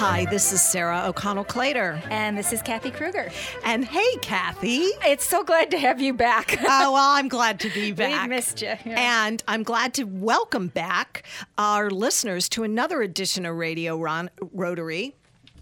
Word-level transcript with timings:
Hi, 0.00 0.26
this 0.26 0.52
is 0.52 0.62
Sarah 0.62 1.02
O'Connell 1.06 1.44
Clater. 1.44 2.00
And 2.08 2.38
this 2.38 2.52
is 2.52 2.62
Kathy 2.62 2.90
Kruger. 2.90 3.30
And 3.64 3.84
hey, 3.84 4.16
Kathy. 4.22 4.84
It's 5.04 5.24
so 5.26 5.42
glad 5.42 5.70
to 5.72 5.78
have 5.78 6.00
you 6.00 6.14
back. 6.14 6.56
Oh, 6.60 6.92
well, 6.92 7.10
I'm 7.10 7.28
glad 7.28 7.58
to 7.60 7.70
be 7.70 7.90
back. 7.92 8.22
We 8.22 8.28
missed 8.36 8.62
you. 8.62 8.68
Yeah. 8.84 9.24
And 9.26 9.42
I'm 9.48 9.62
glad 9.64 9.94
to 9.94 10.04
welcome 10.04 10.68
back 10.68 11.24
our 11.58 11.90
listeners 11.90 12.48
to 12.50 12.62
another 12.62 13.02
edition 13.02 13.44
of 13.44 13.56
Radio 13.56 13.98
Ron- 13.98 14.30
Rotary. 14.52 15.16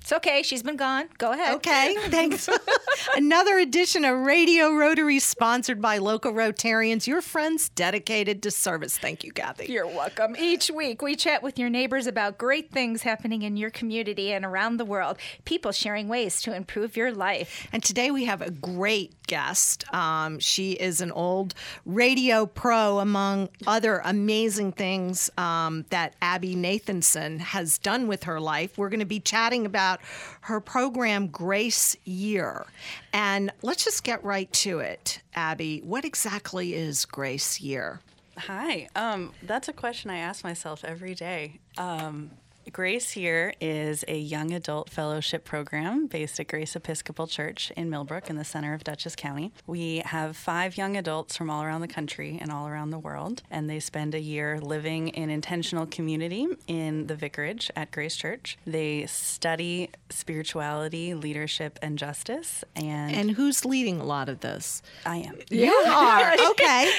It's 0.06 0.12
okay. 0.12 0.44
She's 0.44 0.62
been 0.62 0.76
gone. 0.76 1.08
Go 1.18 1.32
ahead. 1.32 1.56
Okay, 1.56 1.96
thanks. 2.10 2.48
Another 3.16 3.58
edition 3.58 4.04
of 4.04 4.16
Radio 4.18 4.70
Rotary 4.70 5.18
sponsored 5.18 5.82
by 5.82 5.98
local 5.98 6.32
Rotarians, 6.32 7.08
your 7.08 7.20
friends 7.20 7.70
dedicated 7.70 8.40
to 8.44 8.52
service. 8.52 8.96
Thank 8.96 9.24
you, 9.24 9.32
Kathy. 9.32 9.66
You're 9.66 9.88
welcome. 9.88 10.36
Each 10.38 10.70
week, 10.70 11.02
we 11.02 11.16
chat 11.16 11.42
with 11.42 11.58
your 11.58 11.68
neighbors 11.70 12.06
about 12.06 12.38
great 12.38 12.70
things 12.70 13.02
happening 13.02 13.42
in 13.42 13.56
your 13.56 13.70
community 13.70 14.32
and 14.32 14.44
around 14.44 14.76
the 14.76 14.84
world, 14.84 15.16
people 15.44 15.72
sharing 15.72 16.06
ways 16.06 16.40
to 16.42 16.54
improve 16.54 16.96
your 16.96 17.10
life. 17.10 17.66
And 17.72 17.82
today 17.82 18.12
we 18.12 18.26
have 18.26 18.42
a 18.42 18.52
great 18.52 19.12
guest. 19.26 19.92
Um, 19.92 20.38
she 20.38 20.72
is 20.72 21.00
an 21.00 21.10
old 21.10 21.54
radio 21.84 22.46
pro, 22.46 23.00
among 23.00 23.48
other 23.66 24.00
amazing 24.04 24.70
things 24.70 25.30
um, 25.36 25.84
that 25.90 26.14
Abby 26.22 26.54
Nathanson 26.54 27.40
has 27.40 27.78
done 27.78 28.06
with 28.06 28.24
her 28.24 28.40
life. 28.40 28.78
We're 28.78 28.88
going 28.88 29.00
to 29.00 29.06
be 29.06 29.18
chatting 29.18 29.66
about 29.66 29.95
her 30.42 30.60
program, 30.60 31.28
Grace 31.28 31.96
Year. 32.04 32.66
And 33.12 33.52
let's 33.62 33.84
just 33.84 34.04
get 34.04 34.22
right 34.24 34.52
to 34.54 34.80
it, 34.80 35.20
Abby. 35.34 35.80
What 35.84 36.04
exactly 36.04 36.74
is 36.74 37.04
Grace 37.04 37.60
Year? 37.60 38.00
Hi. 38.38 38.88
Um, 38.94 39.32
that's 39.42 39.68
a 39.68 39.72
question 39.72 40.10
I 40.10 40.18
ask 40.18 40.44
myself 40.44 40.84
every 40.84 41.14
day. 41.14 41.60
Um, 41.78 42.30
Grace 42.72 43.16
Year 43.16 43.54
is 43.60 44.04
a 44.08 44.18
young 44.18 44.52
adult 44.52 44.90
fellowship 44.90 45.44
program 45.44 46.08
based 46.08 46.40
at 46.40 46.48
Grace 46.48 46.74
Episcopal 46.74 47.28
Church 47.28 47.70
in 47.76 47.88
Millbrook 47.88 48.28
in 48.28 48.36
the 48.36 48.44
center 48.44 48.74
of 48.74 48.82
Dutchess 48.82 49.14
County. 49.14 49.52
We 49.68 49.98
have 50.04 50.36
five 50.36 50.76
young 50.76 50.96
adults 50.96 51.36
from 51.36 51.48
all 51.48 51.62
around 51.62 51.82
the 51.82 51.88
country 51.88 52.38
and 52.40 52.50
all 52.50 52.66
around 52.66 52.90
the 52.90 52.98
world, 52.98 53.42
and 53.52 53.70
they 53.70 53.78
spend 53.78 54.14
a 54.16 54.20
year 54.20 54.58
living 54.60 55.08
in 55.08 55.30
intentional 55.30 55.86
community 55.86 56.48
in 56.66 57.06
the 57.06 57.14
vicarage 57.14 57.70
at 57.76 57.92
Grace 57.92 58.16
Church. 58.16 58.58
They 58.66 59.06
study 59.06 59.88
spirituality, 60.10 61.14
leadership, 61.14 61.78
and 61.80 61.96
justice. 61.96 62.64
And, 62.74 63.14
And 63.14 63.30
who's 63.30 63.64
leading 63.64 64.00
a 64.00 64.04
lot 64.04 64.28
of 64.28 64.40
this? 64.40 64.82
I 65.06 65.18
am. 65.18 65.38
You 65.50 65.72
are. 65.72 66.34
Okay. 66.56 66.90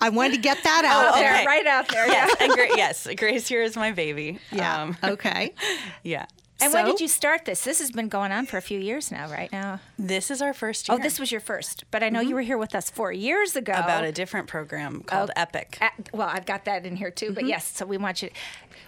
I 0.00 0.08
wanted 0.10 0.34
to 0.36 0.40
get 0.40 0.62
that 0.62 0.84
out 0.84 1.06
Out 1.08 1.14
there. 1.14 1.32
there, 1.32 1.44
right 1.46 1.66
out 1.66 1.88
there. 1.88 2.06
Yes, 2.06 2.34
and 2.40 2.52
Gra- 2.52 2.76
yes, 2.76 3.08
Grace 3.16 3.50
Year 3.50 3.62
is 3.62 3.76
my 3.76 3.92
baby. 3.92 4.38
Yeah. 4.52 4.76
Um, 4.76 4.77
okay. 5.04 5.54
yeah. 6.02 6.26
And 6.60 6.72
when 6.72 6.86
did 6.86 7.00
you 7.00 7.06
start 7.06 7.44
this? 7.44 7.62
This 7.62 7.78
has 7.78 7.92
been 7.92 8.08
going 8.08 8.32
on 8.32 8.44
for 8.46 8.56
a 8.56 8.62
few 8.62 8.80
years 8.80 9.12
now, 9.12 9.30
right 9.30 9.50
now. 9.52 9.78
This 9.96 10.28
is 10.28 10.42
our 10.42 10.52
first 10.52 10.88
year. 10.88 10.98
Oh, 10.98 11.00
this 11.00 11.20
was 11.20 11.30
your 11.30 11.40
first, 11.40 11.84
but 11.92 12.02
I 12.02 12.08
know 12.08 12.20
you 12.20 12.34
were 12.34 12.42
here 12.42 12.58
with 12.58 12.74
us 12.74 12.90
four 12.90 13.12
years 13.12 13.54
ago 13.54 13.72
about 13.72 14.02
a 14.02 14.10
different 14.10 14.48
program 14.48 15.02
called 15.02 15.30
Epic. 15.36 15.78
Uh, 15.80 15.90
well, 16.12 16.28
I've 16.28 16.46
got 16.46 16.64
that 16.64 16.84
in 16.84 16.96
here 16.96 17.12
too, 17.12 17.32
but 17.32 17.46
yes, 17.46 17.76
so 17.76 17.86
we 17.86 17.96
want 17.96 18.22
you. 18.22 18.30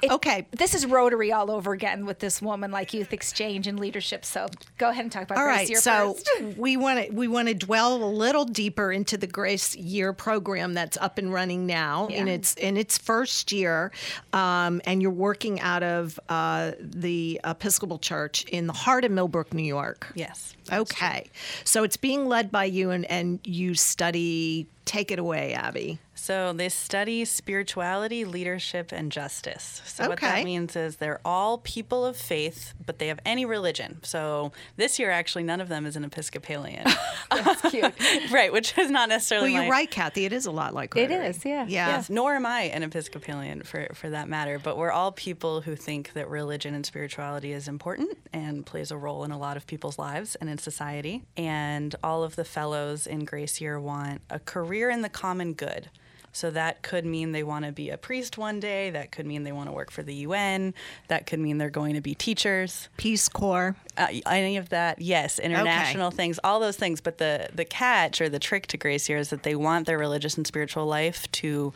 It, 0.02 0.10
Okay. 0.10 0.46
This 0.50 0.74
is 0.74 0.86
Rotary 0.86 1.32
all 1.32 1.50
over 1.50 1.72
again 1.72 2.06
with 2.06 2.18
this 2.18 2.40
woman, 2.42 2.70
like 2.70 2.92
youth 2.92 3.12
exchange 3.12 3.66
and 3.66 3.78
leadership. 3.78 4.24
So 4.24 4.48
go 4.78 4.90
ahead 4.90 5.04
and 5.04 5.12
talk 5.12 5.24
about 5.24 5.38
All 5.38 5.44
Grace 5.44 5.56
right, 5.56 5.68
Year 5.68 5.80
so 5.80 6.14
first. 6.14 6.30
we 6.56 6.76
want 6.76 7.06
to 7.06 7.12
we 7.12 7.28
want 7.28 7.48
to 7.48 7.54
dwell 7.54 7.96
a 7.96 8.04
little 8.04 8.44
deeper 8.44 8.92
into 8.92 9.16
the 9.16 9.26
Grace 9.26 9.74
Year 9.76 10.12
program 10.12 10.74
that's 10.74 10.96
up 10.98 11.18
and 11.18 11.32
running 11.32 11.66
now 11.66 12.06
in 12.08 12.28
its 12.28 12.54
in 12.54 12.76
its 12.76 12.98
first 12.98 13.52
year, 13.52 13.92
um, 14.32 14.80
and 14.84 15.02
you're 15.02 15.10
working 15.10 15.60
out 15.60 15.82
of 15.82 16.18
uh, 16.28 16.72
the 16.80 17.40
Episcopal 17.44 17.98
Church 17.98 18.44
in 18.44 18.66
the 18.66 18.72
heart 18.72 19.04
of 19.04 19.10
Millbrook, 19.10 19.52
New 19.54 19.62
York. 19.62 20.10
Yes. 20.14 20.54
Okay, 20.72 21.28
so 21.64 21.82
it's 21.82 21.96
being 21.96 22.26
led 22.26 22.50
by 22.50 22.64
you, 22.64 22.90
and 22.90 23.04
and 23.06 23.40
you 23.44 23.74
study. 23.74 24.66
Take 24.86 25.12
it 25.12 25.18
away, 25.20 25.54
Abby. 25.54 25.98
So 26.20 26.52
they 26.52 26.68
study 26.68 27.24
spirituality, 27.24 28.24
leadership, 28.24 28.92
and 28.92 29.10
justice. 29.10 29.80
So 29.86 30.08
what 30.08 30.20
that 30.20 30.44
means 30.44 30.76
is 30.76 30.96
they're 30.96 31.20
all 31.24 31.58
people 31.58 32.04
of 32.04 32.16
faith, 32.16 32.74
but 32.84 32.98
they 32.98 33.08
have 33.08 33.20
any 33.24 33.44
religion. 33.46 33.98
So 34.02 34.52
this 34.76 34.98
year, 34.98 35.10
actually, 35.10 35.44
none 35.44 35.60
of 35.62 35.68
them 35.68 35.86
is 35.86 35.96
an 35.96 36.04
Episcopalian. 36.04 36.84
That's 37.30 37.62
cute. 37.70 37.92
right, 38.30 38.52
which 38.52 38.76
is 38.76 38.90
not 38.90 39.08
necessarily 39.08 39.52
Well, 39.52 39.62
you're 39.62 39.70
my- 39.72 39.78
right, 39.78 39.90
Kathy. 39.90 40.24
It 40.26 40.32
is 40.32 40.44
a 40.46 40.50
lot 40.50 40.74
like 40.74 40.94
It 40.94 41.08
Rotary. 41.10 41.26
is, 41.28 41.44
yeah. 41.44 41.64
yeah. 41.68 41.88
Yes, 41.88 42.10
nor 42.10 42.34
am 42.34 42.44
I 42.44 42.62
an 42.64 42.82
Episcopalian 42.82 43.62
for, 43.62 43.88
for 43.94 44.10
that 44.10 44.28
matter, 44.28 44.58
but 44.58 44.76
we're 44.76 44.92
all 44.92 45.12
people 45.12 45.62
who 45.62 45.74
think 45.74 46.12
that 46.12 46.28
religion 46.28 46.74
and 46.74 46.84
spirituality 46.84 47.52
is 47.52 47.66
important 47.66 48.18
and 48.32 48.64
plays 48.66 48.90
a 48.90 48.96
role 48.96 49.24
in 49.24 49.30
a 49.30 49.38
lot 49.38 49.56
of 49.56 49.66
people's 49.66 49.98
lives 49.98 50.34
and 50.36 50.50
in 50.50 50.58
society. 50.58 51.22
And 51.36 51.94
all 52.04 52.22
of 52.22 52.36
the 52.36 52.44
fellows 52.44 53.06
in 53.06 53.24
Grace 53.24 53.60
Year 53.60 53.80
want 53.80 54.20
a 54.28 54.38
career 54.38 54.90
in 54.90 55.00
the 55.02 55.08
common 55.08 55.54
good. 55.54 55.88
So 56.32 56.50
that 56.50 56.82
could 56.82 57.04
mean 57.04 57.32
they 57.32 57.42
want 57.42 57.64
to 57.64 57.72
be 57.72 57.90
a 57.90 57.96
priest 57.96 58.38
one 58.38 58.60
day, 58.60 58.90
that 58.90 59.10
could 59.10 59.26
mean 59.26 59.42
they 59.42 59.52
want 59.52 59.68
to 59.68 59.72
work 59.72 59.90
for 59.90 60.02
the 60.02 60.14
UN, 60.14 60.74
that 61.08 61.26
could 61.26 61.38
mean 61.40 61.58
they're 61.58 61.70
going 61.70 61.94
to 61.94 62.00
be 62.00 62.14
teachers 62.14 62.88
Peace 62.96 63.28
Corps. 63.28 63.76
uh, 63.96 64.08
any 64.26 64.56
of 64.56 64.68
that 64.68 65.00
yes 65.00 65.38
international 65.38 66.10
things 66.10 66.38
all 66.44 66.60
those 66.60 66.76
things 66.76 67.00
but 67.00 67.18
the 67.18 67.48
the 67.54 67.64
catch 67.64 68.20
or 68.20 68.28
the 68.28 68.38
trick 68.38 68.66
to 68.68 68.76
Grace 68.76 69.08
Year 69.08 69.18
is 69.18 69.30
that 69.30 69.42
they 69.42 69.54
want 69.54 69.86
their 69.86 69.98
religious 69.98 70.36
and 70.36 70.46
spiritual 70.46 70.86
life 70.86 71.30
to 71.32 71.72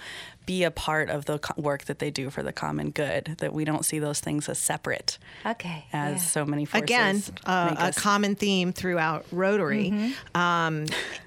be 0.47 0.65
a 0.65 0.71
part 0.71 1.09
of 1.11 1.25
the 1.25 1.39
co- 1.39 1.61
work 1.61 1.85
that 1.85 1.99
they 1.99 2.11
do 2.11 2.31
for 2.31 2.43
the 2.43 2.53
common 2.53 2.91
good 2.91 3.37
that 3.39 3.53
we 3.53 3.65
don't 3.65 3.85
see 3.85 3.99
those 3.99 4.21
things 4.21 4.49
as 4.49 4.59
separate 4.59 5.19
Okay. 5.47 5.85
as 5.93 6.15
yeah. 6.15 6.19
so 6.19 6.45
many 6.45 6.65
forces 6.65 6.83
again 6.85 7.23
uh, 7.47 7.69
make 7.71 7.79
a 7.79 7.83
us- 7.85 7.99
common 7.99 8.35
theme 8.35 8.73
throughout 8.73 9.27
Rotary. 9.33 9.91
Mm-hmm. 9.91 10.41
Um, 10.41 10.87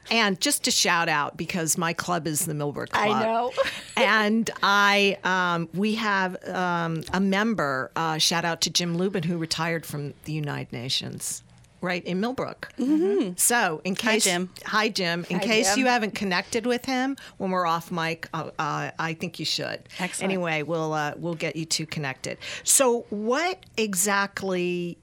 and 0.09 0.39
just 0.39 0.63
to 0.63 0.71
shout 0.71 1.09
out 1.09 1.35
because 1.35 1.77
my 1.77 1.93
club 1.93 2.27
is 2.27 2.45
the 2.45 2.53
Millbrook 2.53 2.89
Club. 2.91 3.09
I 3.09 3.23
know. 3.23 3.51
and 3.97 4.49
I 4.63 5.17
um, 5.23 5.67
we 5.73 5.95
have 5.95 6.37
um, 6.47 7.03
a 7.13 7.19
member. 7.19 7.91
Uh, 7.95 8.17
shout 8.17 8.45
out 8.45 8.61
to 8.61 8.69
Jim 8.69 8.97
Lubin 8.97 9.23
who 9.23 9.37
retired 9.37 9.85
from 9.85 10.13
the 10.23 10.31
United 10.31 10.71
Nations. 10.71 11.43
Right 11.81 12.03
in 12.05 12.19
Millbrook. 12.19 12.69
Mm-hmm. 12.79 13.33
So, 13.35 13.81
in 13.83 13.93
case 13.95 14.25
hi 14.25 14.31
Jim. 14.31 14.49
hi 14.65 14.89
Jim, 14.89 15.25
in 15.29 15.37
Hi, 15.37 15.43
case 15.43 15.69
Jim. 15.69 15.79
you 15.79 15.85
haven't 15.85 16.15
connected 16.15 16.65
with 16.65 16.85
him 16.85 17.15
when 17.37 17.51
we're 17.51 17.67
off 17.67 17.91
mic, 17.91 18.27
uh, 18.33 18.49
uh, 18.57 18.91
I 18.97 19.13
think 19.13 19.37
you 19.39 19.45
should. 19.45 19.81
Excellent. 19.99 20.23
Anyway, 20.23 20.63
we'll 20.63 20.93
uh, 20.93 21.13
we'll 21.17 21.35
get 21.35 21.55
you 21.55 21.65
two 21.65 21.85
connected. 21.85 22.39
So, 22.63 23.05
what 23.09 23.63
exactly 23.77 24.97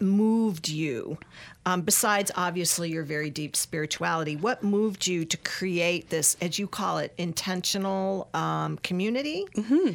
moved 0.00 0.68
you, 0.68 1.18
um, 1.64 1.82
besides 1.82 2.30
obviously 2.36 2.90
your 2.90 3.02
very 3.02 3.30
deep 3.30 3.56
spirituality, 3.56 4.36
what 4.36 4.62
moved 4.62 5.06
you 5.06 5.24
to 5.24 5.36
create 5.38 6.10
this, 6.10 6.36
as 6.40 6.58
you 6.58 6.66
call 6.66 6.98
it, 6.98 7.12
intentional 7.18 8.28
um, 8.34 8.78
community? 8.78 9.44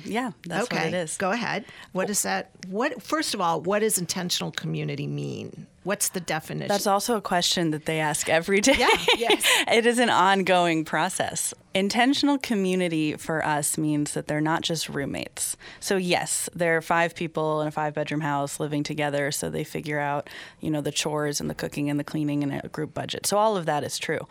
yeah 0.06 0.32
that's 0.48 0.64
okay, 0.66 0.76
what 0.78 0.86
it 0.88 0.94
is 0.94 1.18
go 1.18 1.32
ahead. 1.32 1.66
What 1.94 2.10
is 2.10 2.22
that? 2.24 2.52
What 2.68 3.02
first 3.02 3.34
of 3.34 3.42
all, 3.42 3.62
what 3.62 3.80
does 3.80 3.98
intentional 3.98 4.52
community 4.52 5.08
mean? 5.08 5.68
What's 5.84 6.10
the 6.10 6.20
definition? 6.20 6.68
That's 6.68 6.86
also 6.86 7.18
a 7.18 7.22
question 7.22 7.72
that 7.72 7.86
they 7.86 8.00
ask 8.00 8.30
every 8.30 8.62
day. 8.62 8.76
Yeah, 8.78 8.90
yes. 9.18 9.44
it 9.72 9.88
is 9.88 9.98
an 9.98 10.12
ongoing 10.12 10.86
process. 10.86 11.56
Intentional 11.74 12.38
community 12.38 13.16
for 13.16 13.44
us 13.44 13.80
means 13.80 14.14
that 14.14 14.28
they're 14.28 14.42
not 14.42 14.62
just 14.62 14.90
roommates. 14.90 15.58
So 15.80 15.98
yes, 15.98 16.50
there 16.54 16.78
are 16.78 16.82
five 16.82 17.16
people 17.16 17.62
in 17.62 17.68
a 17.68 17.72
five 17.72 17.96
bedroom 17.96 18.22
house 18.22 18.60
living 18.60 18.84
together 18.84 19.32
so 19.32 19.50
they 19.50 19.64
figure 19.64 20.00
out, 20.00 20.30
you 20.60 20.70
know, 20.70 20.82
the 20.82 20.92
chores 20.92 21.42
and 21.42 21.50
the 21.50 21.56
cooking 21.56 21.90
and 21.90 22.00
the 22.00 22.04
cleaning 22.04 22.44
and 22.44 22.62
a 22.64 22.68
group 22.68 22.94
budget. 22.94 23.26
So 23.26 23.38
all 23.38 23.58
of 23.58 23.66
that 23.66 23.84
is 23.84 23.98
true. 23.98 24.28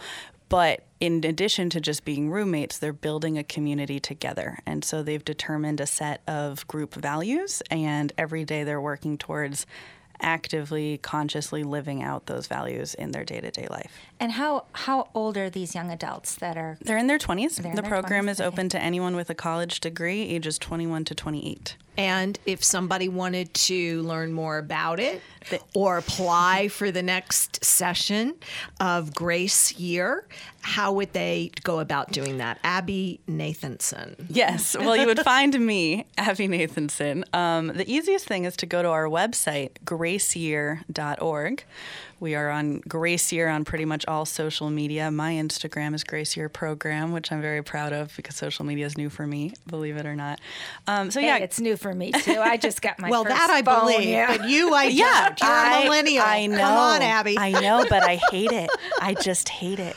But 0.48 0.84
in 0.98 1.24
addition 1.24 1.70
to 1.70 1.80
just 1.80 2.04
being 2.04 2.30
roommates, 2.30 2.78
they're 2.78 2.92
building 2.92 3.38
a 3.38 3.44
community 3.44 4.00
together. 4.00 4.58
And 4.66 4.84
so 4.84 5.02
they've 5.02 5.24
determined 5.24 5.80
a 5.80 5.86
set 5.86 6.22
of 6.28 6.66
group 6.66 6.94
values 6.94 7.62
and 7.70 8.12
every 8.18 8.44
day 8.44 8.64
they're 8.64 8.80
working 8.80 9.16
towards 9.16 9.64
actively, 10.20 10.98
consciously 10.98 11.62
living 11.62 12.02
out 12.02 12.26
those 12.26 12.46
values 12.46 12.94
in 12.94 13.12
their 13.12 13.24
day 13.24 13.40
to 13.40 13.50
day 13.50 13.66
life. 13.70 13.92
And 14.18 14.32
how 14.32 14.64
how 14.72 15.08
old 15.14 15.36
are 15.36 15.50
these 15.50 15.74
young 15.74 15.90
adults 15.90 16.34
that 16.36 16.56
are? 16.56 16.78
They're 16.80 16.98
in 16.98 17.06
their 17.06 17.18
20s. 17.18 17.64
In 17.64 17.74
the 17.74 17.82
their 17.82 17.90
program 17.90 18.26
20s, 18.26 18.30
is 18.30 18.40
okay. 18.40 18.46
open 18.46 18.68
to 18.70 18.80
anyone 18.80 19.16
with 19.16 19.30
a 19.30 19.34
college 19.34 19.80
degree, 19.80 20.22
ages 20.22 20.58
21 20.58 21.04
to 21.06 21.14
28. 21.14 21.76
And 21.96 22.38
if 22.46 22.64
somebody 22.64 23.08
wanted 23.08 23.52
to 23.52 24.02
learn 24.02 24.32
more 24.32 24.56
about 24.58 25.00
it 25.00 25.20
or 25.74 25.98
apply 25.98 26.68
for 26.68 26.90
the 26.90 27.02
next 27.02 27.62
session 27.62 28.36
of 28.80 29.14
Grace 29.14 29.72
Year, 29.72 30.24
how 30.62 30.92
would 30.92 31.12
they 31.12 31.50
go 31.62 31.80
about 31.80 32.12
doing 32.12 32.38
that? 32.38 32.58
Abby 32.64 33.20
Nathanson. 33.28 34.14
Yes. 34.28 34.76
Well, 34.78 34.96
you 34.96 35.06
would 35.06 35.20
find 35.20 35.58
me, 35.58 36.06
Abby 36.18 36.48
Nathanson. 36.48 37.24
Um, 37.34 37.68
the 37.68 37.90
easiest 37.90 38.26
thing 38.26 38.44
is 38.44 38.56
to 38.58 38.66
go 38.66 38.82
to 38.82 38.88
our 38.88 39.06
website, 39.06 39.70
graceyear.org. 39.84 41.64
We 42.20 42.34
are 42.34 42.50
on 42.50 42.80
Grace 42.86 43.32
Year 43.32 43.48
on 43.48 43.64
pretty 43.64 43.86
much 43.86 44.04
all 44.06 44.26
social 44.26 44.68
media. 44.68 45.10
My 45.10 45.32
Instagram 45.32 45.94
is 45.94 46.04
Grace 46.04 46.36
Year 46.36 46.50
Program, 46.50 47.12
which 47.12 47.32
I'm 47.32 47.40
very 47.40 47.62
proud 47.62 47.94
of 47.94 48.14
because 48.14 48.36
social 48.36 48.66
media 48.66 48.84
is 48.84 48.98
new 48.98 49.08
for 49.08 49.26
me, 49.26 49.54
believe 49.66 49.96
it 49.96 50.04
or 50.04 50.14
not. 50.14 50.38
Um, 50.86 51.10
so 51.10 51.20
Hey, 51.20 51.28
yeah, 51.28 51.38
it's 51.38 51.58
new 51.60 51.78
for 51.78 51.94
me 51.94 52.12
too. 52.12 52.38
I 52.38 52.58
just 52.58 52.82
got 52.82 52.98
my 52.98 53.08
well, 53.10 53.24
first 53.24 53.34
that 53.36 53.48
I 53.48 53.62
phone, 53.62 53.86
believe, 53.92 54.06
yeah. 54.10 54.36
but 54.36 54.46
you, 54.50 54.74
I 54.74 54.84
yeah, 54.92 55.28
don't. 55.30 55.40
You're 55.40 55.50
I- 55.50 55.80
a 55.80 55.84
millennial. 55.84 56.24
I 56.26 56.46
know. 56.46 56.58
Come 56.58 56.76
on, 56.76 57.02
Abby. 57.02 57.38
I 57.38 57.52
know, 57.52 57.86
but 57.88 58.02
I 58.02 58.16
hate 58.30 58.52
it. 58.52 58.68
I 59.00 59.14
just 59.14 59.48
hate 59.48 59.78
it. 59.78 59.96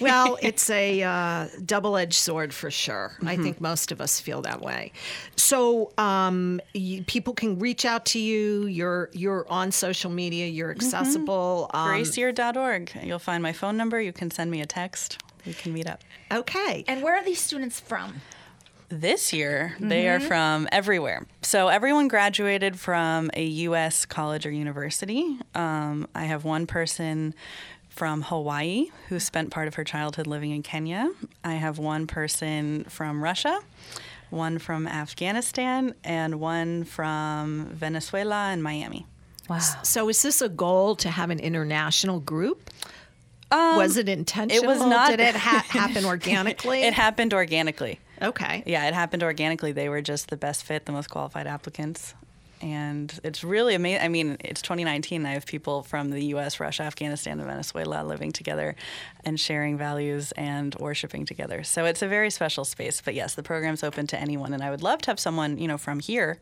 Well, 0.00 0.38
it's 0.42 0.68
a 0.70 1.02
uh, 1.02 1.48
double-edged 1.64 2.14
sword 2.14 2.52
for 2.54 2.70
sure. 2.70 3.16
I 3.22 3.34
Mm-hmm. 3.34 3.42
think 3.42 3.60
most 3.60 3.92
of 3.92 4.00
us 4.00 4.20
feel 4.20 4.42
that 4.42 4.60
way. 4.60 4.92
So 5.36 5.92
um, 5.98 6.60
you, 6.72 7.02
people 7.04 7.32
can 7.34 7.58
reach 7.58 7.84
out 7.84 8.04
to 8.06 8.18
you. 8.18 8.66
You're 8.66 9.10
you're 9.12 9.46
on 9.50 9.70
social 9.72 10.10
media. 10.10 10.46
You're 10.46 10.74
Mm-hmm. 10.74 10.84
accessible. 10.84 11.70
Um, 11.74 11.88
Graceyear.org. 11.90 12.92
You'll 13.02 13.18
find 13.18 13.42
my 13.42 13.52
phone 13.52 13.76
number. 13.76 14.00
You 14.00 14.12
can 14.12 14.30
send 14.30 14.50
me 14.50 14.60
a 14.60 14.66
text. 14.66 15.18
We 15.46 15.52
can 15.52 15.72
meet 15.72 15.86
up. 15.88 16.00
okay. 16.32 16.84
And 16.88 17.02
where 17.02 17.16
are 17.16 17.24
these 17.24 17.40
students 17.40 17.78
from? 17.80 18.20
This 18.90 19.32
year, 19.32 19.74
they 19.80 20.08
are 20.08 20.20
from 20.20 20.68
everywhere. 20.70 21.26
So, 21.42 21.68
everyone 21.68 22.06
graduated 22.06 22.78
from 22.78 23.30
a 23.34 23.42
U.S. 23.44 24.04
college 24.06 24.46
or 24.46 24.50
university. 24.50 25.36
Um, 25.54 26.06
I 26.14 26.24
have 26.24 26.44
one 26.44 26.66
person 26.66 27.34
from 27.94 28.22
Hawaii 28.22 28.86
who 29.08 29.20
spent 29.20 29.50
part 29.50 29.68
of 29.68 29.74
her 29.74 29.84
childhood 29.84 30.26
living 30.26 30.50
in 30.50 30.62
Kenya. 30.62 31.10
I 31.44 31.54
have 31.54 31.78
one 31.78 32.06
person 32.06 32.84
from 32.84 33.22
Russia, 33.22 33.60
one 34.30 34.58
from 34.58 34.86
Afghanistan, 34.88 35.94
and 36.02 36.40
one 36.40 36.84
from 36.84 37.66
Venezuela 37.72 38.48
and 38.50 38.62
Miami. 38.62 39.06
Wow. 39.48 39.58
So 39.82 40.08
is 40.08 40.22
this 40.22 40.40
a 40.42 40.48
goal 40.48 40.96
to 40.96 41.10
have 41.10 41.30
an 41.30 41.38
international 41.38 42.18
group? 42.18 42.70
Um, 43.52 43.76
was 43.76 43.96
it 43.96 44.08
intentional? 44.08 44.64
It 44.64 44.66
was 44.66 44.80
not- 44.80 45.10
Did 45.10 45.20
it 45.20 45.36
ha- 45.36 45.64
happen 45.68 46.04
organically? 46.14 46.82
It 46.82 46.94
happened 46.94 47.32
organically. 47.32 48.00
okay. 48.20 48.64
Yeah, 48.66 48.88
it 48.88 48.94
happened 48.94 49.22
organically. 49.22 49.70
They 49.70 49.88
were 49.88 50.00
just 50.02 50.30
the 50.30 50.36
best 50.36 50.64
fit, 50.64 50.86
the 50.86 50.92
most 50.92 51.10
qualified 51.10 51.46
applicants. 51.46 52.14
And 52.64 53.20
it's 53.22 53.44
really 53.44 53.74
amazing. 53.74 54.02
I 54.02 54.08
mean, 54.08 54.38
it's 54.40 54.62
2019. 54.62 55.26
I 55.26 55.32
have 55.32 55.44
people 55.44 55.82
from 55.82 56.08
the 56.08 56.24
U.S., 56.26 56.58
Russia, 56.58 56.84
Afghanistan, 56.84 57.38
and 57.38 57.46
Venezuela 57.46 58.02
living 58.02 58.32
together 58.32 58.74
and 59.22 59.38
sharing 59.38 59.76
values 59.76 60.32
and 60.32 60.74
worshiping 60.76 61.26
together. 61.26 61.62
So 61.62 61.84
it's 61.84 62.00
a 62.00 62.08
very 62.08 62.30
special 62.30 62.64
space. 62.64 63.02
But 63.02 63.12
yes, 63.12 63.34
the 63.34 63.42
program's 63.42 63.84
open 63.84 64.06
to 64.06 64.18
anyone. 64.18 64.54
And 64.54 64.62
I 64.62 64.70
would 64.70 64.82
love 64.82 65.02
to 65.02 65.10
have 65.10 65.20
someone, 65.20 65.58
you 65.58 65.68
know, 65.68 65.76
from 65.76 66.00
here. 66.00 66.40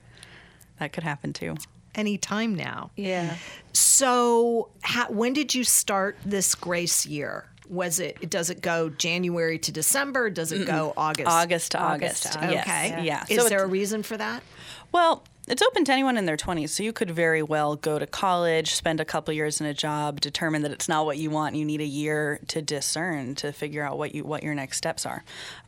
That 0.78 0.92
could 0.92 1.02
happen 1.02 1.32
too. 1.32 1.56
Any 1.96 2.18
time 2.18 2.54
now. 2.54 2.92
Yeah. 2.94 3.34
So, 3.72 4.68
ha- 4.84 5.08
when 5.10 5.32
did 5.32 5.56
you 5.56 5.64
start 5.64 6.16
this 6.24 6.54
grace 6.54 7.04
year? 7.04 7.46
Was 7.68 7.98
it? 7.98 8.30
Does 8.30 8.48
it 8.48 8.60
go 8.60 8.90
January 8.90 9.58
to 9.58 9.72
December? 9.72 10.30
Does 10.30 10.52
it 10.52 10.66
go 10.66 10.92
August? 10.96 11.28
August 11.28 11.72
to 11.72 11.80
August 11.80 12.26
August. 12.26 12.40
to 12.40 12.52
Yes. 12.52 12.66
Okay. 12.68 13.04
Yeah. 13.04 13.24
Is 13.28 13.42
So 13.42 13.48
there 13.48 13.64
a 13.64 13.66
reason 13.66 14.02
for 14.04 14.16
that? 14.16 14.42
Well, 14.92 15.24
it's 15.48 15.60
open 15.60 15.84
to 15.86 15.92
anyone 15.92 16.16
in 16.16 16.24
their 16.24 16.36
20s, 16.36 16.68
so 16.68 16.84
you 16.84 16.92
could 16.92 17.10
very 17.10 17.42
well 17.42 17.74
go 17.74 17.98
to 17.98 18.06
college, 18.06 18.74
spend 18.74 19.00
a 19.00 19.04
couple 19.04 19.34
years 19.34 19.60
in 19.60 19.66
a 19.66 19.74
job, 19.74 20.20
determine 20.20 20.62
that 20.62 20.70
it's 20.70 20.88
not 20.88 21.04
what 21.04 21.18
you 21.18 21.30
want. 21.30 21.56
You 21.56 21.64
need 21.64 21.80
a 21.80 21.86
year 21.86 22.38
to 22.48 22.62
discern 22.62 23.34
to 23.36 23.52
figure 23.52 23.84
out 23.84 23.98
what 23.98 24.14
you 24.14 24.22
what 24.22 24.44
your 24.44 24.54
next 24.54 24.76
steps 24.76 25.04
are. 25.04 25.24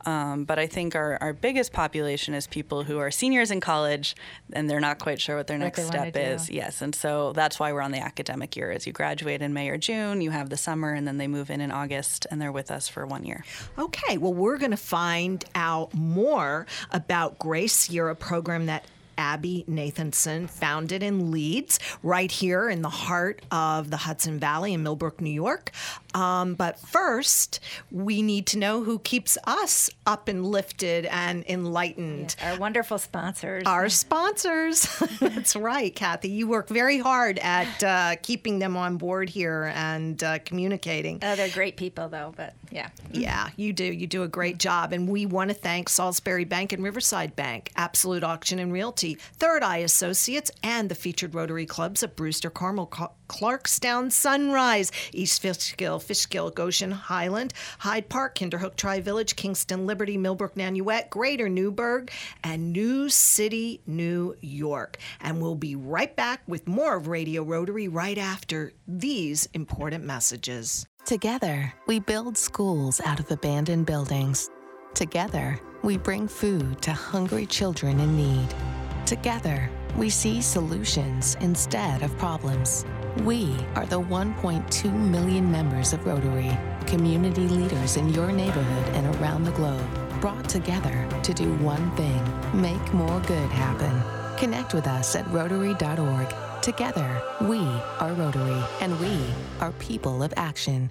Um, 0.06 0.44
but 0.44 0.60
I 0.60 0.68
think 0.68 0.94
our, 0.94 1.18
our 1.20 1.32
biggest 1.32 1.72
population 1.72 2.34
is 2.34 2.46
people 2.46 2.84
who 2.84 2.98
are 2.98 3.10
seniors 3.10 3.50
in 3.50 3.60
college 3.60 4.14
and 4.52 4.70
they're 4.70 4.80
not 4.80 5.00
quite 5.00 5.20
sure 5.20 5.36
what 5.36 5.48
their 5.48 5.58
next 5.58 5.78
wanna 5.78 5.90
step 5.90 6.12
do. 6.14 6.20
is. 6.20 6.48
Yes, 6.50 6.80
and 6.80 6.94
so 6.94 7.32
that's 7.32 7.58
why 7.58 7.72
we're 7.72 7.80
on 7.80 7.90
the 7.90 8.00
academic 8.00 8.56
year. 8.56 8.70
As 8.70 8.86
you 8.86 8.92
graduate 8.92 9.42
in 9.42 9.52
May 9.52 9.70
or 9.70 9.76
June, 9.76 10.20
you 10.20 10.30
have 10.30 10.50
the 10.50 10.56
summer, 10.56 10.92
and 10.92 11.06
then 11.06 11.18
they 11.18 11.26
move 11.26 11.50
in 11.50 11.60
in 11.60 11.72
August, 11.72 12.28
and 12.30 12.40
they're 12.40 12.52
with 12.52 12.70
us 12.70 12.88
for 12.88 13.06
one 13.06 13.24
year. 13.24 13.44
Okay, 13.76 14.18
well, 14.18 14.34
we're 14.34 14.58
going 14.58 14.70
to 14.70 14.76
find 14.76 15.44
out 15.56 15.92
more 15.94 16.66
about 16.92 17.40
Grace 17.40 17.90
Year, 17.90 18.08
a 18.08 18.14
program 18.14 18.66
that 18.66 18.84
Abby 19.18 19.64
Nathanson 19.68 20.48
founded 20.48 21.02
in 21.02 21.30
Leeds, 21.30 21.78
right 22.02 22.30
here 22.30 22.68
in 22.68 22.82
the 22.82 22.88
heart 22.88 23.42
of 23.50 23.90
the 23.90 23.96
Hudson 23.96 24.38
Valley 24.38 24.72
in 24.74 24.82
Millbrook, 24.82 25.20
New 25.20 25.30
York. 25.30 25.70
Um, 26.14 26.54
but 26.54 26.78
first, 26.78 27.60
we 27.90 28.22
need 28.22 28.46
to 28.48 28.58
know 28.58 28.84
who 28.84 29.00
keeps 29.00 29.36
us 29.44 29.90
up 30.06 30.28
and 30.28 30.46
lifted 30.46 31.06
and 31.06 31.44
enlightened. 31.48 32.36
Our 32.42 32.58
wonderful 32.58 32.98
sponsors. 32.98 33.64
Our 33.66 33.88
sponsors. 33.88 34.82
That's 35.20 35.56
right, 35.56 35.94
Kathy. 35.94 36.28
You 36.28 36.46
work 36.46 36.68
very 36.68 36.98
hard 36.98 37.38
at 37.40 37.82
uh, 37.82 38.16
keeping 38.22 38.60
them 38.60 38.76
on 38.76 38.96
board 38.96 39.28
here 39.28 39.72
and 39.74 40.22
uh, 40.22 40.38
communicating. 40.44 41.18
Oh, 41.22 41.34
they're 41.34 41.48
great 41.48 41.76
people, 41.76 42.08
though. 42.08 42.32
But 42.36 42.54
yeah. 42.70 42.90
Yeah, 43.12 43.48
you 43.56 43.72
do. 43.72 43.84
You 43.84 44.06
do 44.06 44.22
a 44.22 44.28
great 44.28 44.58
job. 44.58 44.92
And 44.92 45.08
we 45.08 45.26
want 45.26 45.50
to 45.50 45.54
thank 45.54 45.88
Salisbury 45.88 46.44
Bank 46.44 46.72
and 46.72 46.82
Riverside 46.82 47.34
Bank, 47.34 47.70
Absolute 47.76 48.22
Auction 48.22 48.58
and 48.58 48.72
Realty, 48.72 49.03
Third 49.12 49.62
Eye 49.62 49.78
Associates, 49.78 50.50
and 50.62 50.88
the 50.88 50.94
featured 50.94 51.34
Rotary 51.34 51.66
Clubs 51.66 52.02
of 52.02 52.16
Brewster, 52.16 52.48
Carmel, 52.48 52.86
Clarkstown, 53.28 54.10
Sunrise, 54.10 54.90
East 55.12 55.42
Fishkill, 55.42 55.98
Fishkill, 55.98 56.50
Goshen, 56.50 56.90
Highland, 56.90 57.52
Hyde 57.80 58.08
Park, 58.08 58.36
Kinderhook, 58.36 58.76
Tri 58.76 59.00
Village, 59.00 59.36
Kingston, 59.36 59.86
Liberty, 59.86 60.16
Millbrook, 60.16 60.54
Nanuet, 60.54 61.10
Greater 61.10 61.50
Newburgh, 61.50 62.10
and 62.42 62.72
New 62.72 63.10
City, 63.10 63.82
New 63.86 64.34
York. 64.40 64.96
And 65.20 65.42
we'll 65.42 65.54
be 65.54 65.76
right 65.76 66.14
back 66.16 66.40
with 66.46 66.66
more 66.66 66.96
of 66.96 67.08
Radio 67.08 67.42
Rotary 67.42 67.88
right 67.88 68.16
after 68.16 68.72
these 68.88 69.46
important 69.52 70.04
messages. 70.04 70.86
Together, 71.04 71.74
we 71.86 72.00
build 72.00 72.38
schools 72.38 73.00
out 73.04 73.20
of 73.20 73.30
abandoned 73.30 73.84
buildings. 73.84 74.48
Together, 74.94 75.60
we 75.82 75.98
bring 75.98 76.28
food 76.28 76.80
to 76.80 76.92
hungry 76.92 77.44
children 77.46 78.00
in 78.00 78.16
need. 78.16 78.73
Together, 79.14 79.70
we 79.96 80.10
see 80.10 80.42
solutions 80.42 81.36
instead 81.40 82.02
of 82.02 82.18
problems. 82.18 82.84
We 83.22 83.54
are 83.76 83.86
the 83.86 84.00
1.2 84.00 84.92
million 84.92 85.52
members 85.52 85.92
of 85.92 86.04
Rotary, 86.04 86.50
community 86.88 87.46
leaders 87.46 87.96
in 87.96 88.08
your 88.08 88.32
neighborhood 88.32 88.88
and 88.96 89.14
around 89.14 89.44
the 89.44 89.52
globe, 89.52 89.86
brought 90.20 90.48
together 90.48 91.08
to 91.22 91.32
do 91.32 91.54
one 91.58 91.94
thing 91.94 92.20
make 92.60 92.92
more 92.92 93.20
good 93.20 93.50
happen. 93.50 94.02
Connect 94.36 94.74
with 94.74 94.88
us 94.88 95.14
at 95.14 95.30
Rotary.org. 95.30 96.34
Together, 96.60 97.22
we 97.42 97.60
are 98.00 98.14
Rotary, 98.14 98.64
and 98.80 98.98
we 98.98 99.16
are 99.60 99.70
people 99.78 100.24
of 100.24 100.34
action. 100.36 100.90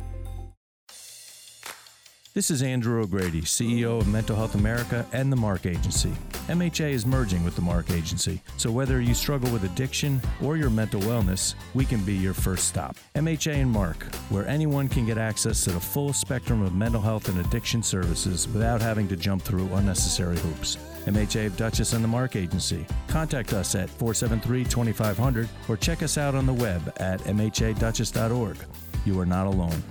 This 2.33 2.49
is 2.49 2.63
Andrew 2.63 3.01
O'Grady, 3.01 3.41
CEO 3.41 3.99
of 3.99 4.07
Mental 4.07 4.37
Health 4.37 4.55
America 4.55 5.05
and 5.11 5.29
the 5.29 5.35
Mark 5.35 5.65
Agency. 5.65 6.13
MHA 6.47 6.91
is 6.91 7.05
merging 7.05 7.43
with 7.43 7.57
the 7.57 7.61
Mark 7.61 7.91
Agency, 7.91 8.41
so 8.55 8.71
whether 8.71 9.01
you 9.01 9.13
struggle 9.13 9.51
with 9.51 9.65
addiction 9.65 10.21
or 10.41 10.55
your 10.55 10.69
mental 10.69 11.01
wellness, 11.01 11.55
we 11.73 11.83
can 11.83 11.99
be 12.05 12.13
your 12.13 12.33
first 12.33 12.69
stop. 12.69 12.95
MHA 13.15 13.55
and 13.55 13.69
Mark, 13.69 14.15
where 14.29 14.47
anyone 14.47 14.87
can 14.87 15.05
get 15.05 15.17
access 15.17 15.61
to 15.65 15.71
the 15.71 15.79
full 15.81 16.13
spectrum 16.13 16.61
of 16.61 16.73
mental 16.73 17.01
health 17.01 17.27
and 17.27 17.37
addiction 17.45 17.83
services 17.83 18.47
without 18.47 18.81
having 18.81 19.09
to 19.09 19.17
jump 19.17 19.41
through 19.41 19.67
unnecessary 19.73 20.39
hoops. 20.39 20.77
MHA 21.07 21.47
of 21.47 21.57
Dutchess 21.57 21.91
and 21.91 22.01
the 22.01 22.07
Mark 22.07 22.37
Agency. 22.37 22.85
Contact 23.09 23.51
us 23.51 23.75
at 23.75 23.89
473 23.89 24.63
2500 24.63 25.49
or 25.67 25.75
check 25.75 26.01
us 26.01 26.17
out 26.17 26.35
on 26.35 26.45
the 26.45 26.53
web 26.53 26.93
at 26.95 27.19
mhadutchess.org. 27.25 28.57
You 29.03 29.19
are 29.19 29.25
not 29.25 29.47
alone. 29.47 29.83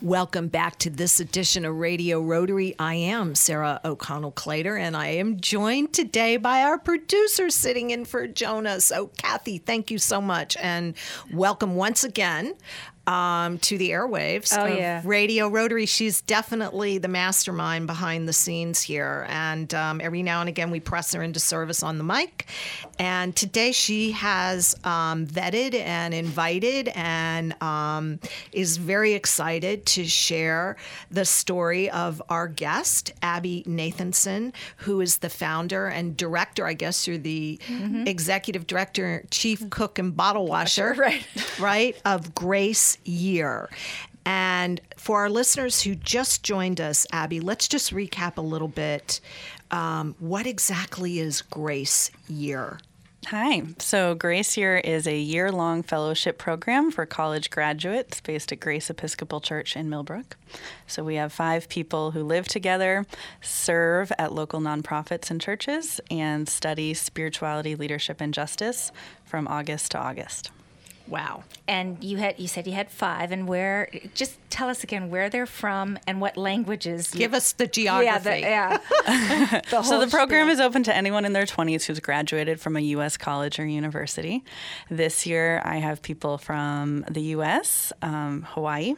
Welcome 0.00 0.46
back 0.46 0.78
to 0.80 0.90
this 0.90 1.18
edition 1.18 1.64
of 1.64 1.74
Radio 1.74 2.20
Rotary. 2.20 2.72
I 2.78 2.94
am 2.94 3.34
Sarah 3.34 3.80
O'Connell 3.84 4.30
Clater, 4.30 4.80
and 4.80 4.96
I 4.96 5.08
am 5.08 5.40
joined 5.40 5.92
today 5.92 6.36
by 6.36 6.62
our 6.62 6.78
producer 6.78 7.50
sitting 7.50 7.90
in 7.90 8.04
for 8.04 8.28
Jonah. 8.28 8.74
Oh, 8.76 8.78
so, 8.78 9.06
Kathy, 9.16 9.58
thank 9.58 9.90
you 9.90 9.98
so 9.98 10.20
much, 10.20 10.56
and 10.58 10.94
welcome 11.32 11.74
once 11.74 12.04
again. 12.04 12.54
Um, 13.08 13.58
to 13.58 13.78
the 13.78 13.90
airwaves 13.90 14.54
Oh, 14.56 14.66
of 14.66 14.76
yeah. 14.78 15.00
Radio 15.04 15.48
Rotary. 15.48 15.86
She's 15.86 16.20
definitely 16.20 16.98
the 16.98 17.08
mastermind 17.08 17.86
behind 17.86 18.28
the 18.28 18.32
scenes 18.34 18.82
here. 18.82 19.26
And 19.30 19.72
um, 19.74 20.00
every 20.02 20.22
now 20.22 20.40
and 20.40 20.48
again, 20.48 20.70
we 20.70 20.78
press 20.80 21.12
her 21.14 21.22
into 21.22 21.40
service 21.40 21.82
on 21.82 21.96
the 21.98 22.04
mic. 22.04 22.46
And 22.98 23.34
today 23.34 23.72
she 23.72 24.12
has 24.12 24.76
um, 24.84 25.26
vetted 25.26 25.74
and 25.74 26.12
invited 26.12 26.88
and 26.88 27.60
um, 27.62 28.20
is 28.52 28.76
very 28.76 29.14
excited 29.14 29.86
to 29.86 30.04
share 30.04 30.76
the 31.10 31.24
story 31.24 31.88
of 31.90 32.20
our 32.28 32.46
guest, 32.46 33.12
Abby 33.22 33.64
Nathanson, 33.66 34.52
who 34.78 35.00
is 35.00 35.18
the 35.18 35.30
founder 35.30 35.86
and 35.86 36.14
director, 36.16 36.66
I 36.66 36.74
guess 36.74 37.06
you're 37.06 37.16
the 37.16 37.58
executive 38.06 38.66
director, 38.66 39.24
chief 39.30 39.70
cook, 39.70 39.98
and 39.98 40.14
bottle 40.16 40.46
washer, 40.46 40.94
Right. 40.98 41.26
right, 41.58 41.96
of 42.04 42.34
Grace 42.34 42.97
Year. 43.04 43.68
And 44.24 44.80
for 44.96 45.20
our 45.20 45.30
listeners 45.30 45.82
who 45.82 45.94
just 45.94 46.42
joined 46.42 46.80
us, 46.80 47.06
Abby, 47.12 47.40
let's 47.40 47.66
just 47.66 47.94
recap 47.94 48.36
a 48.36 48.42
little 48.42 48.68
bit. 48.68 49.20
Um, 49.70 50.14
what 50.18 50.46
exactly 50.46 51.18
is 51.18 51.42
Grace 51.42 52.10
Year? 52.28 52.78
Hi. 53.26 53.62
So, 53.78 54.14
Grace 54.14 54.56
Year 54.56 54.78
is 54.78 55.06
a 55.06 55.18
year 55.18 55.50
long 55.50 55.82
fellowship 55.82 56.38
program 56.38 56.90
for 56.90 57.04
college 57.04 57.50
graduates 57.50 58.20
based 58.20 58.52
at 58.52 58.60
Grace 58.60 58.88
Episcopal 58.88 59.40
Church 59.40 59.76
in 59.76 59.90
Millbrook. 59.90 60.36
So, 60.86 61.04
we 61.04 61.16
have 61.16 61.32
five 61.32 61.68
people 61.68 62.12
who 62.12 62.22
live 62.22 62.48
together, 62.48 63.06
serve 63.42 64.12
at 64.18 64.32
local 64.32 64.60
nonprofits 64.60 65.30
and 65.30 65.40
churches, 65.40 66.00
and 66.10 66.48
study 66.48 66.94
spirituality, 66.94 67.74
leadership, 67.74 68.20
and 68.20 68.32
justice 68.32 68.92
from 69.24 69.48
August 69.48 69.90
to 69.90 69.98
August. 69.98 70.50
Wow. 71.08 71.44
And 71.66 72.02
you 72.04 72.16
had 72.18 72.38
you 72.38 72.48
said 72.48 72.66
you 72.66 72.72
had 72.74 72.90
five, 72.90 73.32
and 73.32 73.48
where? 73.48 73.88
Just 74.14 74.36
tell 74.50 74.68
us 74.68 74.84
again 74.84 75.10
where 75.10 75.30
they're 75.30 75.46
from 75.46 75.98
and 76.06 76.20
what 76.20 76.36
languages. 76.36 77.14
you- 77.14 77.18
Give 77.18 77.34
us 77.34 77.52
the 77.52 77.64
yeah, 77.64 77.70
geography. 77.70 78.30
the, 78.30 78.40
yeah. 78.40 78.78
the 79.70 79.82
So 79.82 80.00
the 80.00 80.06
program 80.08 80.46
spiel. 80.48 80.54
is 80.54 80.60
open 80.60 80.82
to 80.84 80.94
anyone 80.94 81.24
in 81.24 81.32
their 81.32 81.46
20s 81.46 81.84
who's 81.84 82.00
graduated 82.00 82.60
from 82.60 82.76
a 82.76 82.80
U.S. 82.80 83.16
college 83.16 83.58
or 83.58 83.66
university. 83.66 84.44
This 84.90 85.26
year, 85.26 85.62
I 85.64 85.76
have 85.76 86.02
people 86.02 86.36
from 86.38 87.04
the 87.10 87.22
U.S., 87.36 87.92
um, 88.02 88.42
Hawaii, 88.50 88.94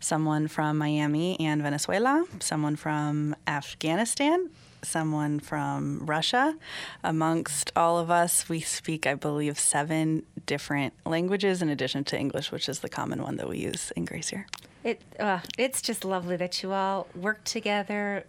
someone 0.00 0.48
from 0.48 0.78
Miami 0.78 1.38
and 1.40 1.62
Venezuela, 1.62 2.24
someone 2.40 2.76
from 2.76 3.34
Afghanistan. 3.46 4.50
Someone 4.88 5.38
from 5.38 6.06
Russia. 6.06 6.56
Amongst 7.04 7.72
all 7.76 7.98
of 7.98 8.10
us, 8.10 8.48
we 8.48 8.60
speak, 8.60 9.06
I 9.06 9.14
believe, 9.14 9.58
seven 9.58 10.22
different 10.46 10.94
languages 11.04 11.60
in 11.60 11.68
addition 11.68 12.04
to 12.04 12.18
English, 12.18 12.50
which 12.50 12.70
is 12.70 12.80
the 12.80 12.88
common 12.88 13.22
one 13.22 13.36
that 13.36 13.48
we 13.48 13.58
use 13.58 13.92
in 13.96 14.06
Grace 14.06 14.32
Year. 14.32 14.46
It, 14.84 15.02
uh, 15.20 15.40
it's 15.58 15.82
just 15.82 16.04
lovely 16.04 16.36
that 16.36 16.62
you 16.62 16.72
all 16.72 17.08
work 17.14 17.44
together, 17.44 18.24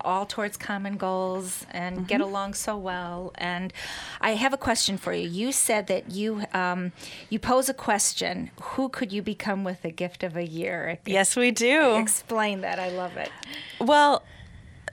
all 0.00 0.26
towards 0.26 0.56
common 0.56 0.96
goals, 0.96 1.66
and 1.70 2.08
get 2.08 2.20
along 2.20 2.54
so 2.54 2.76
well. 2.76 3.30
And 3.36 3.72
I 4.20 4.30
have 4.30 4.52
a 4.54 4.56
question 4.56 4.96
for 4.96 5.12
you. 5.12 5.28
You 5.28 5.52
said 5.52 5.86
that 5.86 6.10
you 6.10 6.44
um, 6.54 6.92
you 7.28 7.38
pose 7.38 7.68
a 7.68 7.74
question: 7.74 8.50
Who 8.60 8.88
could 8.88 9.12
you 9.12 9.22
become 9.22 9.64
with 9.64 9.82
the 9.82 9.92
gift 9.92 10.24
of 10.24 10.34
a 10.36 10.44
year? 10.44 10.98
Yes, 11.04 11.36
we 11.36 11.50
do. 11.50 11.96
Explain 11.96 12.62
that. 12.62 12.80
I 12.80 12.88
love 12.88 13.16
it. 13.18 13.30
Well, 13.78 14.24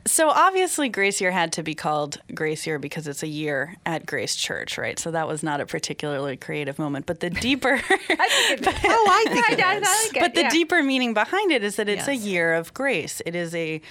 so 0.05 0.29
obviously 0.29 0.89
Grace 0.89 1.21
Year 1.21 1.31
had 1.31 1.53
to 1.53 1.63
be 1.63 1.75
called 1.75 2.19
Grace 2.33 2.67
Year 2.67 2.77
because 2.77 3.07
it's 3.07 3.23
a 3.23 3.27
year 3.27 3.77
at 3.85 4.05
Grace 4.05 4.35
Church, 4.35 4.77
right? 4.77 4.99
So 4.99 5.11
that 5.11 5.27
was 5.27 5.43
not 5.43 5.61
a 5.61 5.65
particularly 5.65 6.35
creative 6.35 6.77
moment. 6.77 7.05
But 7.05 7.19
the 7.21 7.29
deeper 7.43 7.79
Oh, 7.89 7.89
I 7.89 9.25
think 9.29 9.49
it 9.49 9.63
I, 9.63 9.75
I 9.75 9.79
like 9.79 10.15
it. 10.15 10.19
but 10.19 10.33
the 10.35 10.41
yeah. 10.41 10.49
deeper 10.49 10.83
meaning 10.83 11.13
behind 11.13 11.51
it 11.51 11.63
is 11.63 11.77
that 11.77 11.87
it's 11.87 12.07
a 12.07 12.15
year 12.15 12.53
of 12.53 12.73
grace. 12.73 13.21
It 13.25 13.35
is 13.35 13.55
a 13.55 13.81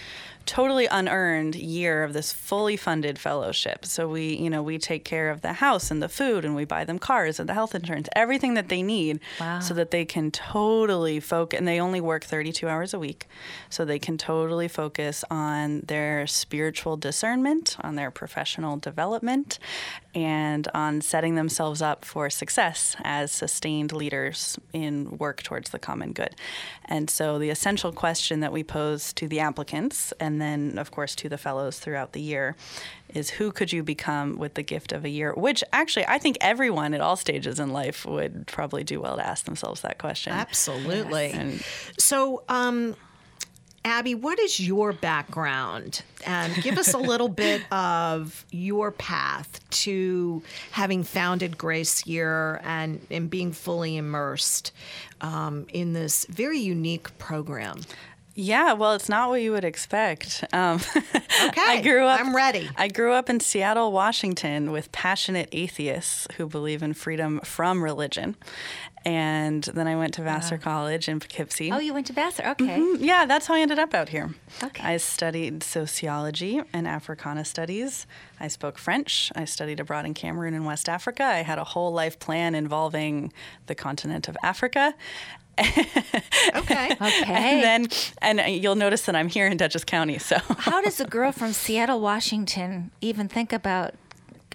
totally 0.47 0.87
unearned 0.87 1.55
year 1.55 2.03
of 2.03 2.13
this 2.13 2.33
fully 2.33 2.77
funded 2.77 3.19
fellowship. 3.19 3.85
So 3.85 4.09
we, 4.09 4.37
you 4.37 4.51
know, 4.51 4.63
we 4.63 4.79
take 4.79 5.05
care 5.05 5.31
of 5.31 5.41
the 5.41 5.55
house 5.55 5.91
and 5.91 6.03
the 6.03 6.09
food 6.09 6.45
and 6.45 6.55
we 6.55 6.65
buy 6.65 6.85
them 6.85 6.99
cars 6.99 7.41
and 7.41 7.49
the 7.49 7.55
health 7.55 7.75
insurance, 7.75 8.09
everything 8.15 8.55
that 8.55 8.69
they 8.69 8.83
need 8.83 9.21
so 9.61 9.75
that 9.75 9.91
they 9.91 10.05
can 10.05 10.31
totally 10.31 11.21
focus 11.21 11.59
and 11.59 11.67
they 11.67 11.81
only 11.81 12.01
work 12.01 12.25
32 12.25 12.69
hours 12.69 12.95
a 12.95 12.99
week. 12.99 13.27
So 13.71 13.85
they 13.85 13.99
can 13.99 14.19
totally 14.19 14.69
focus 14.69 15.25
on 15.31 15.81
their 15.81 16.27
spiritual 16.27 16.97
discernment, 16.97 17.77
on 17.81 17.95
their 17.95 18.11
professional 18.11 18.77
development 18.77 19.59
and 20.15 20.69
on 20.75 21.01
setting 21.01 21.37
themselves 21.37 21.81
up 21.81 22.05
for 22.05 22.29
success 22.29 22.97
as 23.03 23.33
sustained 23.33 23.93
leaders 23.93 24.59
in 24.73 25.17
work 25.19 25.43
towards 25.43 25.71
the 25.71 25.79
common 25.79 26.13
good. 26.13 26.35
And 26.85 27.09
so 27.09 27.39
the 27.39 27.51
essential 27.51 27.93
question 27.93 28.41
that 28.41 28.53
we 28.53 28.63
pose 28.63 29.13
to 29.15 29.27
the 29.27 29.41
applicants 29.41 30.13
and 30.21 30.32
then 30.41 30.79
of 30.79 30.91
course 30.91 31.15
to 31.17 31.29
the 31.29 31.39
fellows 31.39 31.79
throughout 31.79 32.13
the 32.13 32.21
year 32.21 32.57
is 33.15 33.31
who 33.31 33.53
could 33.53 33.73
you 33.73 33.83
become 33.83 34.39
with 34.39 34.55
the 34.55 34.63
gift 34.63 34.93
of 34.93 35.05
a 35.05 35.09
year 35.09 35.33
which 35.35 35.63
actually 35.73 36.07
I 36.07 36.19
think 36.19 36.39
everyone 36.41 36.95
at 36.95 37.01
all 37.01 37.17
stages 37.17 37.59
in 37.61 37.71
life 37.73 38.07
would 38.07 38.47
probably 38.47 38.85
do 38.85 39.01
well 39.01 39.17
to 39.17 39.27
ask 39.27 39.45
themselves 39.45 39.83
that 39.83 39.99
question. 39.99 40.33
Absolutely. 40.33 41.31
And- 41.33 41.63
So, 41.99 42.43
um, 42.49 42.97
Abby, 43.85 44.15
what 44.15 44.39
is 44.39 44.61
your 44.61 44.93
background? 44.93 46.03
And 46.25 46.55
give 46.63 46.79
us 46.79 46.95
a 46.95 46.99
little 47.13 47.29
bit 47.29 47.63
of 47.73 48.45
your 48.53 48.93
path 48.93 49.59
to 49.83 50.41
having 50.71 51.03
founded 51.03 51.59
Grace 51.59 52.07
Year 52.07 52.61
and, 52.63 53.05
and 53.11 53.29
being 53.29 53.51
fully 53.51 53.97
immersed 53.97 54.71
um, 55.21 55.67
in 55.73 55.95
this 55.95 56.27
very 56.31 56.61
unique 56.61 57.17
program. 57.19 57.81
Yeah, 58.35 58.73
well, 58.73 58.95
it's 58.95 59.09
not 59.09 59.29
what 59.29 59.43
you 59.43 59.53
would 59.53 59.65
expect. 59.65 60.45
Um, 60.53 60.81
Okay, 61.45 61.61
I 61.61 61.81
grew 61.81 62.05
up. 62.05 62.21
I'm 62.21 62.37
ready. 62.37 62.69
I 62.77 62.89
grew 62.89 63.13
up 63.15 63.29
in 63.29 63.41
Seattle, 63.41 63.91
Washington, 63.91 64.71
with 64.71 64.93
passionate 64.93 65.49
atheists 65.51 66.29
who 66.37 66.47
believe 66.47 66.83
in 66.83 66.95
freedom 66.95 67.41
from 67.41 67.83
religion, 67.83 68.37
and 69.05 69.65
then 69.65 69.89
I 69.89 69.97
went 69.97 70.15
to 70.15 70.23
Vassar 70.23 70.59
College 70.59 71.09
in 71.09 71.19
Poughkeepsie. 71.19 71.73
Oh, 71.73 71.79
you 71.79 71.93
went 71.93 72.07
to 72.09 72.13
Vassar. 72.13 72.47
Okay. 72.51 72.81
Yeah, 72.99 73.27
that's 73.27 73.47
how 73.47 73.55
I 73.55 73.61
ended 73.61 73.81
up 73.81 73.93
out 73.95 74.11
here. 74.11 74.31
Okay. 74.63 74.85
I 74.85 74.99
studied 74.99 75.63
sociology 75.65 76.61
and 76.73 76.87
Africana 76.87 77.45
studies. 77.45 78.07
I 78.39 78.47
spoke 78.49 78.79
French. 78.79 79.33
I 79.35 79.45
studied 79.45 79.81
abroad 79.81 80.07
in 80.07 80.15
Cameroon 80.15 80.55
and 80.55 80.65
West 80.65 80.89
Africa. 80.89 81.25
I 81.25 81.39
had 81.43 81.59
a 81.59 81.65
whole 81.65 81.93
life 81.93 82.19
plan 82.21 82.55
involving 82.55 83.33
the 83.67 83.75
continent 83.75 84.29
of 84.29 84.37
Africa. 84.45 84.95
Okay. 86.55 86.91
Okay. 86.91 87.25
And 87.27 87.63
then, 87.63 87.89
and 88.21 88.55
you'll 88.63 88.75
notice 88.75 89.03
that 89.03 89.15
I'm 89.15 89.29
here 89.29 89.47
in 89.47 89.57
Dutchess 89.57 89.85
County. 89.85 90.19
So, 90.19 90.39
How 90.59 90.83
does 90.83 91.01
a 91.01 91.05
girl 91.17 91.33
from 91.33 91.53
Seattle, 91.53 92.01
Washington, 92.01 92.91
even 93.01 93.29
think 93.29 93.53
about 93.53 93.95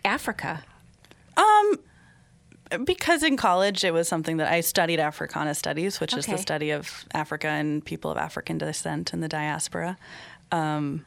Africa? 0.03 0.63
Um, 1.37 1.79
because 2.83 3.23
in 3.23 3.37
college 3.37 3.83
it 3.83 3.93
was 3.93 4.07
something 4.07 4.37
that 4.37 4.51
I 4.51 4.61
studied 4.61 4.99
Africana 4.99 5.55
studies, 5.55 5.99
which 5.99 6.13
is 6.13 6.25
the 6.25 6.37
study 6.37 6.71
of 6.71 7.05
Africa 7.13 7.47
and 7.47 7.83
people 7.83 8.11
of 8.11 8.17
African 8.17 8.57
descent 8.57 9.13
in 9.13 9.21
the 9.21 9.29
diaspora. 9.29 9.97
Um, 10.51 11.05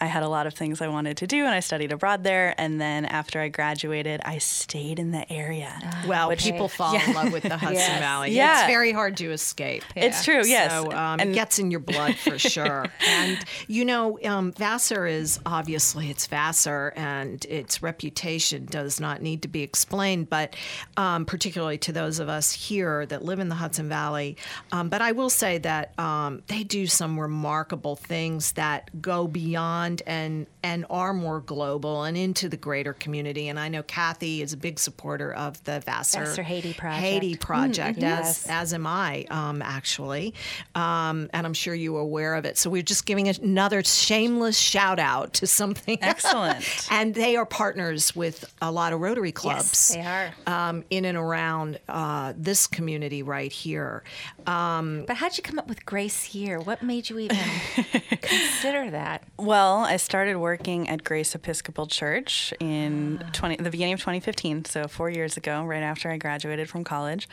I 0.00 0.06
had 0.06 0.22
a 0.22 0.28
lot 0.28 0.46
of 0.46 0.54
things 0.54 0.80
I 0.80 0.88
wanted 0.88 1.16
to 1.18 1.26
do, 1.26 1.44
and 1.44 1.54
I 1.54 1.60
studied 1.60 1.92
abroad 1.92 2.22
there. 2.24 2.54
And 2.58 2.80
then 2.80 3.04
after 3.04 3.40
I 3.40 3.48
graduated, 3.48 4.20
I 4.24 4.38
stayed 4.38 4.98
in 4.98 5.10
the 5.10 5.30
area. 5.32 5.72
Well, 6.06 6.30
Okay. 6.32 6.52
people 6.52 6.68
fall 6.68 6.94
in 6.94 7.12
love 7.14 7.32
with 7.32 7.42
the 7.42 7.56
Hudson 7.58 7.74
Yes. 7.74 7.98
Valley. 8.00 8.30
Yeah. 8.32 8.60
It's 8.60 8.66
very 8.72 8.92
hard 8.92 9.16
to 9.18 9.30
escape. 9.32 9.82
It's 9.96 10.24
true, 10.24 10.44
yes. 10.44 10.70
So 10.70 10.92
um, 10.92 11.18
it 11.20 11.24
And- 11.26 11.34
gets 11.34 11.58
in 11.58 11.70
your 11.70 11.80
blood 11.80 12.14
for 12.16 12.38
sure. 12.56 12.86
and 13.08 13.38
you 13.66 13.84
know, 13.84 14.18
um, 14.24 14.52
Vassar 14.52 15.06
is 15.06 15.40
obviously 15.44 16.10
it's 16.10 16.26
Vassar, 16.26 16.92
and 16.96 17.44
its 17.46 17.82
reputation 17.82 18.66
does 18.66 19.00
not 19.00 19.20
need 19.22 19.42
to 19.42 19.48
be 19.48 19.62
explained. 19.62 20.28
But 20.30 20.54
um, 20.96 21.24
particularly 21.24 21.78
to 21.78 21.92
those 21.92 22.18
of 22.20 22.28
us 22.28 22.52
here 22.52 23.04
that 23.06 23.24
live 23.24 23.38
in 23.40 23.48
the 23.48 23.54
Hudson 23.56 23.88
Valley, 23.88 24.36
um, 24.72 24.88
but 24.88 25.02
I 25.02 25.12
will 25.12 25.30
say 25.30 25.58
that 25.58 25.98
um, 25.98 26.42
they 26.46 26.62
do 26.62 26.86
some 26.86 27.18
remarkable 27.18 27.96
things 27.96 28.52
that 28.52 29.02
go 29.02 29.26
beyond 29.26 29.87
and 30.06 30.46
and 30.68 30.84
are 30.90 31.14
more 31.14 31.40
global 31.40 32.04
and 32.04 32.16
into 32.16 32.48
the 32.48 32.56
greater 32.56 32.92
community. 32.92 33.48
And 33.48 33.58
I 33.58 33.68
know 33.68 33.82
Kathy 33.82 34.42
is 34.42 34.52
a 34.52 34.56
big 34.56 34.78
supporter 34.78 35.32
of 35.32 35.62
the 35.64 35.80
Vassar, 35.80 36.26
Vassar 36.26 36.42
Haiti 36.42 36.74
Project. 36.74 37.02
Haiti 37.02 37.36
project, 37.36 37.98
yes. 37.98 38.44
as 38.44 38.58
as 38.58 38.74
am 38.74 38.86
I, 38.86 39.24
um, 39.30 39.62
actually, 39.62 40.34
um, 40.74 41.30
and 41.32 41.46
I'm 41.46 41.54
sure 41.54 41.74
you 41.74 41.96
are 41.96 42.00
aware 42.00 42.34
of 42.34 42.44
it. 42.44 42.58
So 42.58 42.68
we're 42.68 42.82
just 42.82 43.06
giving 43.06 43.28
another 43.28 43.82
shameless 43.82 44.58
shout 44.58 44.98
out 44.98 45.32
to 45.34 45.46
something 45.46 45.98
Excellent. 46.02 46.86
and 46.90 47.14
they 47.14 47.36
are 47.36 47.46
partners 47.46 48.14
with 48.14 48.52
a 48.60 48.70
lot 48.70 48.92
of 48.92 49.00
Rotary 49.00 49.32
clubs. 49.32 49.94
Yes, 49.94 49.94
they 49.94 50.00
are. 50.02 50.34
um, 50.46 50.84
in 50.90 51.04
and 51.04 51.16
around 51.16 51.78
uh, 51.88 52.34
this 52.36 52.66
community 52.66 53.22
right 53.22 53.52
here. 53.52 54.02
Um, 54.46 55.04
But 55.06 55.16
how'd 55.16 55.36
you 55.36 55.42
come 55.42 55.58
up 55.58 55.68
with 55.68 55.86
Grace 55.86 56.34
Year? 56.34 56.58
What 56.60 56.82
made 56.82 57.08
you 57.08 57.18
even 57.20 57.38
consider 58.20 58.90
that? 58.90 59.22
Well, 59.38 59.58
Well, 59.78 59.86
I 59.86 59.96
started 59.96 60.36
working 60.36 60.57
at 60.66 61.04
Grace 61.04 61.34
Episcopal 61.34 61.86
Church 61.86 62.52
in 62.58 63.22
ah. 63.24 63.30
20, 63.32 63.56
the 63.56 63.70
beginning 63.70 63.94
of 63.94 64.00
2015, 64.00 64.64
so 64.64 64.88
four 64.88 65.08
years 65.08 65.36
ago, 65.36 65.64
right 65.64 65.82
after 65.82 66.10
I 66.10 66.16
graduated 66.16 66.68
from 66.68 66.82
college. 66.82 67.28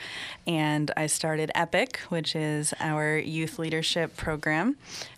And 0.46 0.92
I 0.96 1.08
started 1.08 1.52
EPIC, 1.56 1.98
which 2.10 2.36
is 2.36 2.74
our 2.80 3.18
youth 3.18 3.58
leadership 3.58 4.16
program. 4.16 4.78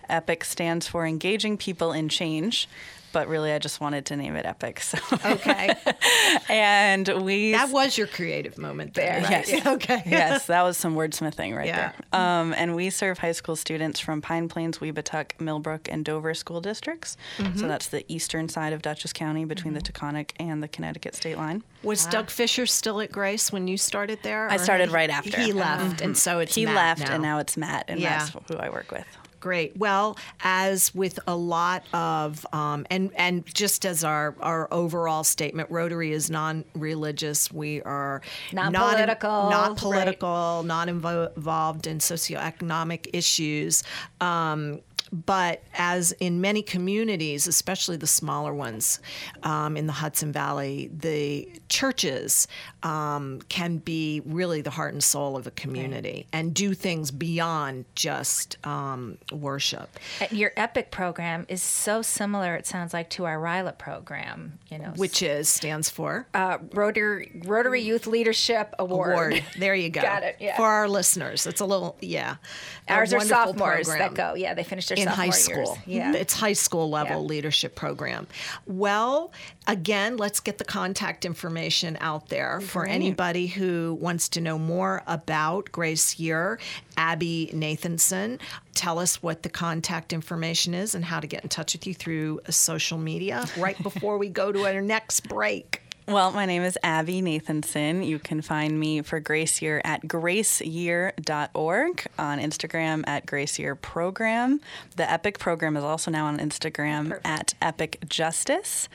EPIC 0.09 0.45
stands 0.45 0.87
for 0.87 1.05
Engaging 1.05 1.57
People 1.57 1.91
in 1.91 2.07
Change, 2.07 2.69
but 3.13 3.27
really 3.27 3.51
I 3.51 3.59
just 3.59 3.79
wanted 3.81 4.05
to 4.07 4.15
name 4.15 4.35
it 4.35 4.45
Epic. 4.45 4.79
So 4.81 4.97
Okay. 5.25 5.73
and 6.49 7.07
we 7.23 7.51
That 7.51 7.69
was 7.71 7.97
your 7.97 8.07
creative 8.07 8.57
moment 8.57 8.93
there. 8.93 9.21
Right? 9.21 9.47
Yes. 9.47 9.65
Okay. 9.77 10.01
yes, 10.05 10.47
that 10.47 10.61
was 10.63 10.77
some 10.77 10.95
wordsmithing 10.95 11.55
right 11.55 11.67
Yeah. 11.67 11.91
there. 12.11 12.19
Um, 12.21 12.53
and 12.53 12.75
we 12.75 12.89
serve 12.89 13.17
high 13.19 13.31
school 13.33 13.55
students 13.55 13.99
from 13.99 14.21
Pine 14.21 14.47
Plains, 14.49 14.79
Webutuck, 14.79 15.39
Millbrook, 15.39 15.87
and 15.91 16.03
Dover 16.05 16.33
school 16.33 16.61
districts. 16.61 17.17
Mm-hmm. 17.37 17.57
So 17.59 17.67
that's 17.67 17.87
the 17.87 18.05
eastern 18.11 18.49
side 18.49 18.73
of 18.73 18.81
Dutchess 18.81 19.13
County 19.13 19.45
between 19.45 19.73
the 19.73 19.81
Taconic 19.81 20.31
and 20.39 20.61
the 20.63 20.67
Connecticut 20.67 21.15
state 21.15 21.37
line. 21.37 21.63
Was 21.83 22.05
Doug 22.05 22.29
Fisher 22.29 22.65
still 22.65 23.01
at 23.01 23.11
Grace 23.11 23.51
when 23.51 23.67
you 23.67 23.77
started 23.77 24.19
there? 24.23 24.49
I 24.49 24.57
started 24.57 24.89
he- 24.89 24.95
right 24.95 25.09
after. 25.09 25.39
He 25.39 25.53
left, 25.53 26.01
and 26.01 26.17
so 26.17 26.39
it's 26.39 26.55
he 26.55 26.65
Matt 26.65 26.75
left, 26.75 27.01
now. 27.07 27.13
and 27.13 27.23
now 27.23 27.39
it's 27.39 27.57
Matt, 27.57 27.85
and 27.87 27.99
Yeah. 27.99 28.19
that's 28.19 28.31
who 28.49 28.57
I 28.57 28.69
work 28.69 28.91
with. 28.91 29.05
Great. 29.39 29.77
Well, 29.77 30.17
as 30.43 30.93
with 30.95 31.19
a 31.27 31.35
lot 31.35 31.83
of, 31.93 32.45
um, 32.53 32.85
and 32.89 33.11
and 33.15 33.45
just 33.45 33.85
as 33.85 34.03
our 34.03 34.35
our 34.41 34.67
overall 34.71 35.23
statement, 35.23 35.69
Rotary 35.69 36.11
is 36.11 36.29
non-religious. 36.29 37.51
We 37.51 37.81
are 37.83 38.21
not 38.51 38.67
in- 38.67 38.73
Non-political, 38.73 39.49
not 39.49 39.69
right. 39.69 39.77
political, 39.77 40.63
not 40.63 40.87
invo- 40.87 41.35
involved 41.37 41.85
in 41.87 41.99
socioeconomic 41.99 43.07
issues. 43.13 43.83
Um, 44.21 44.79
but 45.11 45.63
as 45.73 46.11
in 46.13 46.41
many 46.41 46.61
communities, 46.61 47.47
especially 47.47 47.97
the 47.97 48.07
smaller 48.07 48.53
ones 48.53 48.99
um, 49.43 49.77
in 49.77 49.87
the 49.87 49.93
Hudson 49.93 50.31
Valley, 50.31 50.89
the 50.93 51.49
churches 51.69 52.47
um, 52.83 53.41
can 53.49 53.77
be 53.77 54.21
really 54.25 54.61
the 54.61 54.69
heart 54.69 54.93
and 54.93 55.03
soul 55.03 55.35
of 55.37 55.47
a 55.47 55.51
community 55.51 56.27
and 56.31 56.53
do 56.53 56.73
things 56.73 57.11
beyond 57.11 57.85
just 57.95 58.57
um, 58.65 59.17
worship. 59.31 59.89
Uh, 60.21 60.27
Your 60.31 60.51
EPIC 60.57 60.91
program 60.91 61.45
is 61.49 61.61
so 61.61 62.01
similar, 62.01 62.55
it 62.55 62.65
sounds 62.67 62.93
like, 62.93 63.09
to 63.11 63.25
our 63.25 63.37
RYLA 63.37 63.77
program, 63.77 64.59
you 64.69 64.79
know, 64.79 64.93
Which 64.95 65.21
is 65.21 65.49
stands 65.49 65.89
for 65.89 66.27
uh, 66.33 66.57
Rotary, 66.73 67.41
Rotary 67.45 67.81
Youth 67.81 68.07
Leadership 68.07 68.73
Award. 68.79 69.11
award. 69.11 69.43
There 69.57 69.75
you 69.75 69.89
go. 69.89 70.01
Got 70.07 70.23
it, 70.23 70.37
yeah. 70.39 70.55
For 70.57 70.65
our 70.65 70.87
listeners, 70.87 71.47
it's 71.47 71.61
a 71.61 71.65
little 71.65 71.97
yeah. 72.01 72.37
Ours 72.87 73.13
are 73.13 73.19
sophomores 73.21 73.87
program. 73.87 74.13
that 74.13 74.15
go. 74.15 74.35
Yeah, 74.35 74.53
they 74.53 74.63
finish 74.63 74.87
their 74.87 74.96
in 74.97 75.07
high 75.07 75.29
school. 75.29 75.77
Yeah. 75.85 76.13
It's 76.13 76.33
high 76.33 76.53
school 76.53 76.89
level 76.89 77.21
Yeah. 77.21 77.27
leadership 77.27 77.75
program. 77.75 78.27
Well, 78.65 79.31
again, 79.67 80.17
let's 80.17 80.39
get 80.39 80.57
the 80.57 80.65
contact 80.65 81.25
information 81.25 81.97
out 82.01 82.29
there 82.29 82.61
for 82.61 82.85
anybody 82.85 83.47
who 83.47 83.97
wants 83.99 84.29
to 84.29 84.41
know 84.41 84.57
more 84.57 85.03
about 85.07 85.71
Grace 85.71 86.19
Year, 86.19 86.59
Abby 86.97 87.49
Nathanson. 87.53 88.39
Tell 88.73 88.99
us 88.99 89.21
what 89.23 89.43
the 89.43 89.49
contact 89.49 90.13
information 90.13 90.73
is 90.73 90.95
and 90.95 91.03
how 91.05 91.19
to 91.19 91.27
get 91.27 91.43
in 91.43 91.49
touch 91.49 91.73
with 91.73 91.87
you 91.87 91.93
through 91.93 92.41
social 92.49 92.97
media 92.97 93.45
right 93.57 93.81
before 93.81 94.17
we 94.17 94.29
go 94.29 94.51
to 94.51 94.65
our 94.65 94.81
next 94.81 95.27
break. 95.27 95.81
Well, 96.09 96.31
my 96.31 96.45
name 96.45 96.63
is 96.63 96.77
Abby 96.83 97.21
Nathanson. 97.21 98.07
You 98.07 98.17
can 98.17 98.41
find 98.41 98.79
me 98.79 99.01
for 99.01 99.19
Grace 99.19 99.61
Year 99.61 99.81
at 99.83 100.03
graceyear.org, 100.03 102.07
on 102.17 102.39
Instagram 102.39 103.03
at 103.05 103.25
Grace 103.25 103.59
Year 103.59 103.75
Program. 103.75 104.61
The 104.95 105.11
Epic 105.11 105.37
program 105.37 105.75
is 105.75 105.83
also 105.83 106.09
now 106.09 106.27
on 106.27 106.37
Instagram 106.37 107.19
at 107.25 107.55
Epic 107.61 107.99
Justice. 108.07 108.87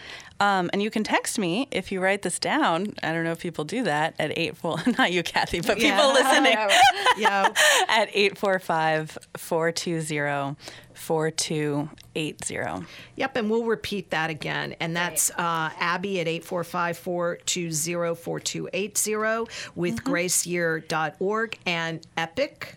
Um, 0.43 0.71
and 0.73 0.83
you 0.83 0.91
can 0.91 1.05
text 1.05 1.39
me 1.39 1.69
if 1.71 1.93
you 1.93 2.01
write 2.01 2.23
this 2.23 2.39
down. 2.41 2.95
I 3.03 3.13
don't 3.13 3.23
know 3.23 3.31
if 3.31 3.39
people 3.41 3.65
do 3.65 3.85
that 3.85 4.15
at 4.19 4.37
eight. 4.37 4.55
Well, 4.63 4.83
not 4.99 5.13
you, 5.13 5.23
Kathy, 5.23 5.61
but 5.61 5.77
people 5.79 5.89
Yeah. 5.97 6.13
listening 6.13 6.59
Yeah. 7.17 7.49
at 7.89 8.09
845 8.13 9.19
420 9.37 10.57
4280. 10.95 12.87
Yep, 13.17 13.37
and 13.37 13.51
we'll 13.51 13.65
repeat 13.65 14.11
that 14.11 14.31
again. 14.31 14.75
And 14.81 14.95
that's 14.97 15.31
uh, 15.31 15.71
Abby 15.79 16.21
at 16.21 16.29
845 16.29 16.99
420 16.99 18.15
4280 18.15 19.71
with 19.75 19.97
Mm-hmm. 19.97 20.13
graceyear.org 20.13 21.59
and 21.67 22.07
Epic, 22.17 22.77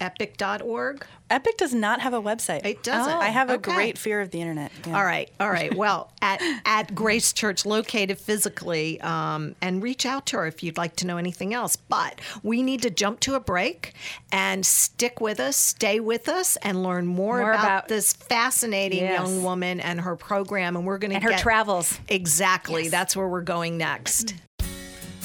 epic.org. 0.00 1.06
Epic 1.30 1.56
does 1.56 1.72
not 1.72 2.00
have 2.00 2.12
a 2.12 2.20
website. 2.20 2.64
It 2.66 2.82
doesn't. 2.82 3.12
I 3.12 3.28
have 3.30 3.48
a 3.50 3.54
Okay. 3.54 3.74
great 3.74 3.98
fear 3.98 4.20
of 4.20 4.30
the 4.30 4.40
internet. 4.40 4.70
Yeah. 4.86 4.96
All 4.96 5.04
right, 5.04 5.30
all 5.40 5.50
right. 5.50 5.74
Well, 5.74 6.12
at, 6.20 6.40
at 6.66 6.94
Grace 6.94 7.32
Church, 7.32 7.64
located 7.64 8.18
physically, 8.18 9.00
um, 9.00 9.54
and 9.62 9.82
reach 9.82 10.04
out 10.04 10.26
to 10.26 10.36
her 10.36 10.46
if 10.46 10.62
you'd 10.62 10.76
like 10.76 10.96
to 10.96 11.06
know 11.06 11.16
anything 11.16 11.54
else. 11.54 11.76
But 11.76 12.20
we 12.42 12.62
need 12.62 12.82
to 12.82 12.90
jump 12.90 13.20
to 13.20 13.34
a 13.36 13.40
break 13.40 13.94
and 14.30 14.64
stick 14.66 15.20
with 15.20 15.40
us, 15.40 15.56
stay 15.56 15.98
with 15.98 16.28
us, 16.28 16.56
and 16.58 16.82
learn 16.82 17.06
more, 17.06 17.38
More 17.38 17.52
about, 17.52 17.64
about- 17.64 17.88
this 17.88 18.12
fascinating 18.12 19.00
Yes. 19.00 19.18
young 19.20 19.42
woman 19.42 19.80
and 19.80 20.02
her 20.02 20.16
program. 20.16 20.76
And 20.76 20.84
we're 20.86 20.98
going 20.98 21.10
to 21.10 21.16
And 21.16 21.24
her 21.24 21.38
travels. 21.38 21.98
Exactly. 22.08 22.88
That's 22.88 23.16
where 23.16 23.26
we're 23.28 23.40
going 23.42 23.78
next. 23.78 24.34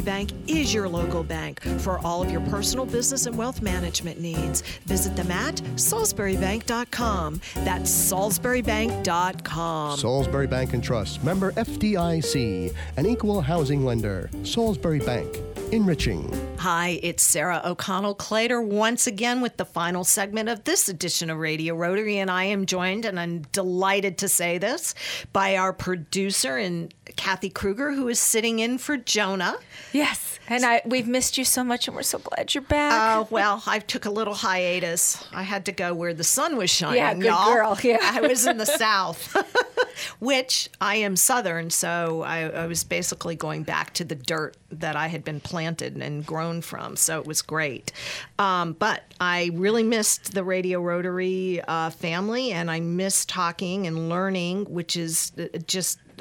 Bank 0.00 0.30
is 0.46 0.72
your 0.72 0.88
local 0.88 1.22
bank 1.22 1.60
for 1.80 1.98
all 2.04 2.22
of 2.22 2.30
your 2.30 2.40
personal 2.42 2.86
business 2.86 3.26
and 3.26 3.36
wealth 3.36 3.62
management 3.62 4.20
needs. 4.20 4.62
Visit 4.86 5.16
them 5.16 5.30
at 5.30 5.56
salisburybank.com. 5.76 7.40
That's 7.56 7.90
salisburybank.com. 7.90 9.98
Salisbury 9.98 10.46
Bank 10.46 10.74
and 10.74 10.82
Trust, 10.82 11.22
member 11.24 11.52
FDIC, 11.52 12.74
an 12.96 13.06
equal 13.06 13.40
housing 13.40 13.84
lender. 13.84 14.30
Salisbury 14.42 15.00
Bank, 15.00 15.36
enriching. 15.72 16.32
Hi, 16.58 16.98
it's 17.02 17.22
Sarah 17.22 17.60
O'Connell 17.64 18.14
Clater 18.14 18.60
once 18.60 19.06
again 19.06 19.40
with 19.40 19.56
the 19.56 19.64
final 19.64 20.04
segment 20.04 20.48
of 20.48 20.64
this 20.64 20.88
edition 20.88 21.30
of 21.30 21.38
Radio 21.38 21.74
Rotary, 21.74 22.18
and 22.18 22.30
I 22.30 22.44
am 22.44 22.66
joined, 22.66 23.04
and 23.04 23.18
I'm 23.18 23.42
delighted 23.52 24.18
to 24.18 24.28
say 24.28 24.58
this, 24.58 24.94
by 25.32 25.56
our 25.56 25.72
producer 25.72 26.56
and 26.56 26.92
Kathy 27.16 27.50
Kruger, 27.50 27.92
who 27.92 28.08
is 28.08 28.18
sitting 28.18 28.58
in 28.58 28.78
for 28.78 28.96
Jonah. 28.96 29.56
Yes. 29.92 30.38
And 30.48 30.64
I 30.64 30.82
we've 30.84 31.08
missed 31.08 31.36
you 31.38 31.44
so 31.44 31.64
much, 31.64 31.88
and 31.88 31.96
we're 31.96 32.02
so 32.02 32.18
glad 32.18 32.54
you're 32.54 32.62
back. 32.62 32.92
Oh 33.18 33.26
well, 33.30 33.62
I 33.66 33.80
took 33.80 34.04
a 34.04 34.10
little 34.10 34.34
hiatus. 34.34 35.24
I 35.32 35.42
had 35.42 35.66
to 35.66 35.72
go 35.72 35.92
where 35.94 36.14
the 36.14 36.24
sun 36.24 36.56
was 36.56 36.70
shining. 36.70 36.98
Yeah, 36.98 37.14
good 37.14 37.24
y'all. 37.24 37.52
girl, 37.52 37.78
yeah. 37.82 37.98
I 38.02 38.20
was 38.20 38.46
in 38.46 38.58
the 38.58 38.66
south, 38.66 39.34
which 40.18 40.68
I 40.80 40.96
am 40.96 41.16
southern, 41.16 41.70
so 41.70 42.22
I, 42.22 42.48
I 42.48 42.66
was 42.66 42.84
basically 42.84 43.36
going 43.36 43.62
back 43.62 43.94
to 43.94 44.04
the 44.04 44.14
dirt 44.14 44.56
that 44.70 44.96
I 44.96 45.08
had 45.08 45.24
been 45.24 45.40
planted 45.40 45.96
and 45.96 46.24
grown 46.24 46.60
from. 46.60 46.96
So 46.96 47.20
it 47.20 47.26
was 47.26 47.42
great. 47.42 47.92
Um, 48.38 48.72
but 48.72 49.02
I 49.20 49.50
really 49.54 49.82
missed 49.82 50.34
the 50.34 50.44
Radio 50.44 50.80
Rotary 50.80 51.60
uh, 51.66 51.90
family, 51.90 52.52
and 52.52 52.70
I 52.70 52.80
miss 52.80 53.24
talking 53.24 53.86
and 53.86 54.08
learning, 54.08 54.64
which 54.66 54.96
is 54.96 55.32
uh, 55.38 55.58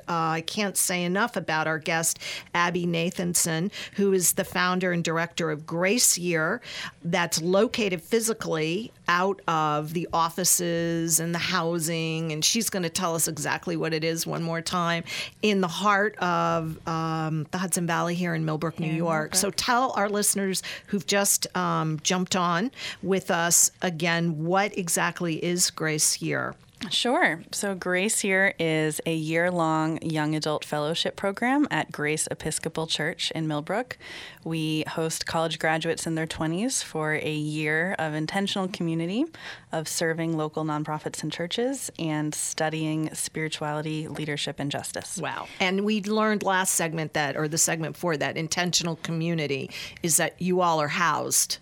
uh, 0.07 0.13
I 0.13 0.41
can't 0.41 0.77
say 0.77 1.03
enough 1.03 1.35
about 1.35 1.67
our 1.67 1.79
guest, 1.79 2.19
Abby 2.53 2.85
Nathanson, 2.85 3.71
who 3.95 4.13
is 4.13 4.33
the 4.33 4.43
founder 4.43 4.91
and 4.91 5.03
director 5.03 5.51
of 5.51 5.65
Grace 5.65 6.17
Year, 6.17 6.61
that's 7.03 7.41
located 7.41 8.01
physically 8.01 8.91
out 9.07 9.41
of 9.47 9.93
the 9.93 10.07
offices 10.11 11.19
and 11.19 11.33
the 11.33 11.39
housing. 11.39 12.31
And 12.31 12.43
she's 12.43 12.69
going 12.69 12.83
to 12.83 12.89
tell 12.89 13.15
us 13.15 13.27
exactly 13.27 13.77
what 13.77 13.93
it 13.93 14.03
is 14.03 14.25
one 14.25 14.43
more 14.43 14.61
time 14.61 15.03
in 15.41 15.61
the 15.61 15.67
heart 15.67 16.17
of 16.17 16.85
um, 16.87 17.47
the 17.51 17.57
Hudson 17.57 17.85
Valley 17.87 18.15
here 18.15 18.33
in 18.33 18.45
Millbrook, 18.45 18.79
New 18.79 18.93
York. 18.93 19.35
So 19.35 19.51
tell 19.51 19.91
our 19.91 20.09
listeners 20.09 20.63
who've 20.87 21.05
just 21.05 21.47
um, 21.55 21.99
jumped 22.01 22.35
on 22.35 22.71
with 23.03 23.31
us 23.31 23.71
again 23.81 24.43
what 24.45 24.77
exactly 24.77 25.43
is 25.43 25.69
Grace 25.69 26.21
Year. 26.21 26.55
Sure. 26.89 27.41
So, 27.51 27.75
Grace 27.75 28.23
Year 28.23 28.53
is 28.59 29.01
a 29.05 29.13
year 29.13 29.51
long 29.51 30.01
young 30.01 30.35
adult 30.35 30.63
fellowship 30.65 31.15
program 31.15 31.67
at 31.71 31.91
Grace 31.91 32.27
Episcopal 32.29 32.87
Church 32.87 33.31
in 33.31 33.47
Millbrook. 33.47 33.97
We 34.43 34.83
host 34.87 35.25
college 35.25 35.59
graduates 35.59 36.05
in 36.05 36.15
their 36.15 36.27
20s 36.27 36.83
for 36.83 37.13
a 37.13 37.33
year 37.33 37.95
of 37.97 38.13
intentional 38.13 38.67
community, 38.67 39.25
of 39.71 39.87
serving 39.87 40.37
local 40.37 40.63
nonprofits 40.63 41.23
and 41.23 41.31
churches, 41.31 41.91
and 41.97 42.33
studying 42.33 43.13
spirituality, 43.13 44.07
leadership, 44.07 44.59
and 44.59 44.71
justice. 44.71 45.17
Wow. 45.17 45.47
And 45.59 45.85
we 45.85 46.01
learned 46.01 46.43
last 46.43 46.73
segment 46.73 47.13
that, 47.13 47.35
or 47.35 47.47
the 47.47 47.57
segment 47.57 47.97
for 47.97 48.17
that, 48.17 48.37
intentional 48.37 48.97
community 48.97 49.69
is 50.03 50.17
that 50.17 50.41
you 50.41 50.61
all 50.61 50.79
are 50.79 50.87
housed 50.87 51.59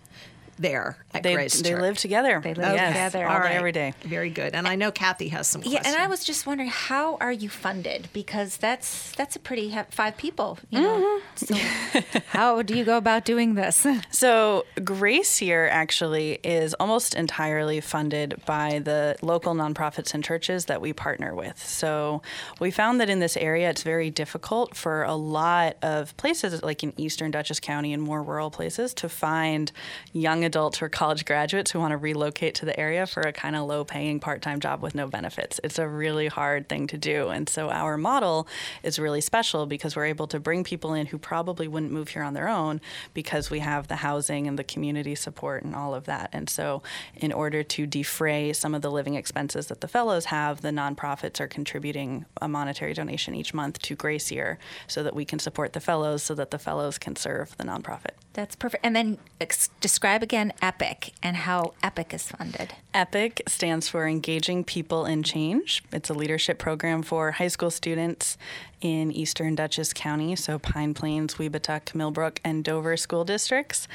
there 0.58 0.96
at 1.12 1.22
They, 1.22 1.34
Grace 1.34 1.60
they 1.60 1.70
Church. 1.70 1.80
live 1.80 1.98
together. 1.98 2.40
They 2.42 2.54
live 2.54 2.74
Yes, 2.74 2.88
together. 2.92 3.26
all 3.26 3.34
All 3.36 3.40
day, 3.42 3.48
right. 3.48 3.56
every 3.56 3.72
day. 3.72 3.94
Very 4.02 4.30
good. 4.30 4.54
And 4.54 4.66
I 4.68 4.74
know 4.76 4.90
Kathy 4.90 5.28
has 5.28 5.46
some 5.48 5.62
Yeah, 5.62 5.78
questions. 5.80 5.94
and 5.94 6.02
I 6.02 6.06
was 6.06 6.24
just 6.24 6.46
wondering, 6.46 6.70
how 6.70 7.16
are 7.20 7.32
you 7.32 7.48
funded? 7.48 8.08
Because 8.12 8.56
that's 8.56 9.12
that's 9.12 9.36
a 9.36 9.38
pretty 9.40 9.70
he- 9.70 9.78
five 9.90 10.16
people. 10.16 10.58
You 10.70 10.80
know, 10.80 11.20
mm-hmm. 11.36 12.00
so 12.04 12.20
how 12.28 12.62
do 12.62 12.76
you 12.76 12.84
go 12.84 12.96
about 12.96 13.24
doing 13.24 13.54
this? 13.54 13.86
So, 14.10 14.64
Grace 14.84 15.42
Year 15.42 15.68
actually 15.68 16.38
is 16.44 16.72
almost 16.74 17.14
entirely 17.14 17.80
funded 17.80 18.40
by 18.46 18.78
the 18.78 19.16
local 19.22 19.54
nonprofits 19.54 20.14
and 20.14 20.22
churches 20.24 20.66
that 20.66 20.80
we 20.80 20.92
partner 20.92 21.34
with. 21.34 21.58
So, 21.64 22.22
we 22.60 22.70
found 22.70 23.00
that 23.00 23.10
in 23.10 23.18
this 23.18 23.36
area, 23.36 23.70
it's 23.70 23.82
very 23.82 24.10
difficult 24.10 24.76
for 24.76 25.02
a 25.02 25.14
lot 25.14 25.76
of 25.82 26.16
places, 26.16 26.62
like 26.62 26.82
in 26.82 26.92
eastern 26.96 27.30
Dutchess 27.32 27.60
County 27.60 27.92
and 27.92 28.02
more 28.02 28.22
rural 28.22 28.50
places, 28.50 28.94
to 28.94 29.08
find 29.08 29.72
young 30.12 30.43
adults 30.44 30.82
or 30.82 30.88
college 30.88 31.24
graduates 31.24 31.70
who 31.70 31.78
want 31.78 31.92
to 31.92 31.96
relocate 31.96 32.54
to 32.56 32.64
the 32.64 32.78
area 32.78 33.06
for 33.06 33.22
a 33.22 33.32
kind 33.32 33.56
of 33.56 33.66
low 33.66 33.84
paying 33.84 34.20
part 34.20 34.42
time 34.42 34.60
job 34.60 34.82
with 34.82 34.94
no 34.94 35.06
benefits. 35.06 35.60
It's 35.64 35.78
a 35.78 35.88
really 35.88 36.28
hard 36.28 36.68
thing 36.68 36.86
to 36.88 36.98
do. 36.98 37.28
And 37.28 37.48
so, 37.48 37.70
our 37.70 37.96
model 37.96 38.46
is 38.82 38.98
really 38.98 39.20
special 39.20 39.66
because 39.66 39.96
we're 39.96 40.06
able 40.06 40.26
to 40.28 40.40
bring 40.40 40.64
people 40.64 40.94
in 40.94 41.06
who 41.06 41.18
probably 41.18 41.68
wouldn't 41.68 41.92
move 41.92 42.08
here 42.08 42.22
on 42.22 42.34
their 42.34 42.48
own 42.48 42.80
because 43.12 43.50
we 43.50 43.60
have 43.60 43.88
the 43.88 43.96
housing 43.96 44.46
and 44.46 44.58
the 44.58 44.64
community 44.64 45.14
support 45.14 45.64
and 45.64 45.74
all 45.74 45.94
of 45.94 46.04
that. 46.04 46.30
And 46.32 46.48
so, 46.48 46.82
in 47.14 47.32
order 47.32 47.62
to 47.62 47.86
defray 47.86 48.52
some 48.52 48.74
of 48.74 48.82
the 48.82 48.90
living 48.90 49.14
expenses 49.14 49.68
that 49.68 49.80
the 49.80 49.88
fellows 49.88 50.26
have, 50.26 50.60
the 50.60 50.70
nonprofits 50.70 51.40
are 51.40 51.48
contributing 51.48 52.24
a 52.40 52.48
monetary 52.48 52.94
donation 52.94 53.34
each 53.34 53.54
month 53.54 53.80
to 53.82 53.94
Grace 53.94 54.30
Year 54.30 54.58
so 54.86 55.02
that 55.02 55.14
we 55.14 55.24
can 55.24 55.38
support 55.38 55.72
the 55.72 55.80
fellows 55.80 56.22
so 56.22 56.34
that 56.34 56.50
the 56.50 56.58
fellows 56.58 56.98
can 56.98 57.16
serve 57.16 57.56
the 57.56 57.64
nonprofit. 57.64 58.14
That's 58.34 58.56
perfect. 58.56 58.84
And 58.84 58.96
then 58.96 59.18
ex- 59.40 59.70
describe 59.80 60.22
again 60.22 60.33
EPIC 60.34 61.12
and 61.22 61.36
how 61.36 61.74
EPIC 61.82 62.14
is 62.14 62.28
funded. 62.28 62.74
EPIC 62.92 63.42
stands 63.48 63.88
for 63.88 64.06
Engaging 64.06 64.64
People 64.64 65.06
in 65.06 65.22
Change. 65.22 65.82
It's 65.92 66.10
a 66.10 66.14
leadership 66.14 66.58
program 66.58 67.02
for 67.02 67.32
high 67.32 67.48
school 67.48 67.70
students 67.70 68.36
in 68.84 69.10
eastern 69.10 69.54
Dutchess 69.54 69.94
County, 69.94 70.36
so 70.36 70.58
Pine 70.58 70.92
Plains, 70.92 71.36
Webutuck, 71.36 71.94
Millbrook, 71.94 72.38
and 72.44 72.62
Dover 72.62 72.98
school 72.98 73.24
districts. 73.24 73.88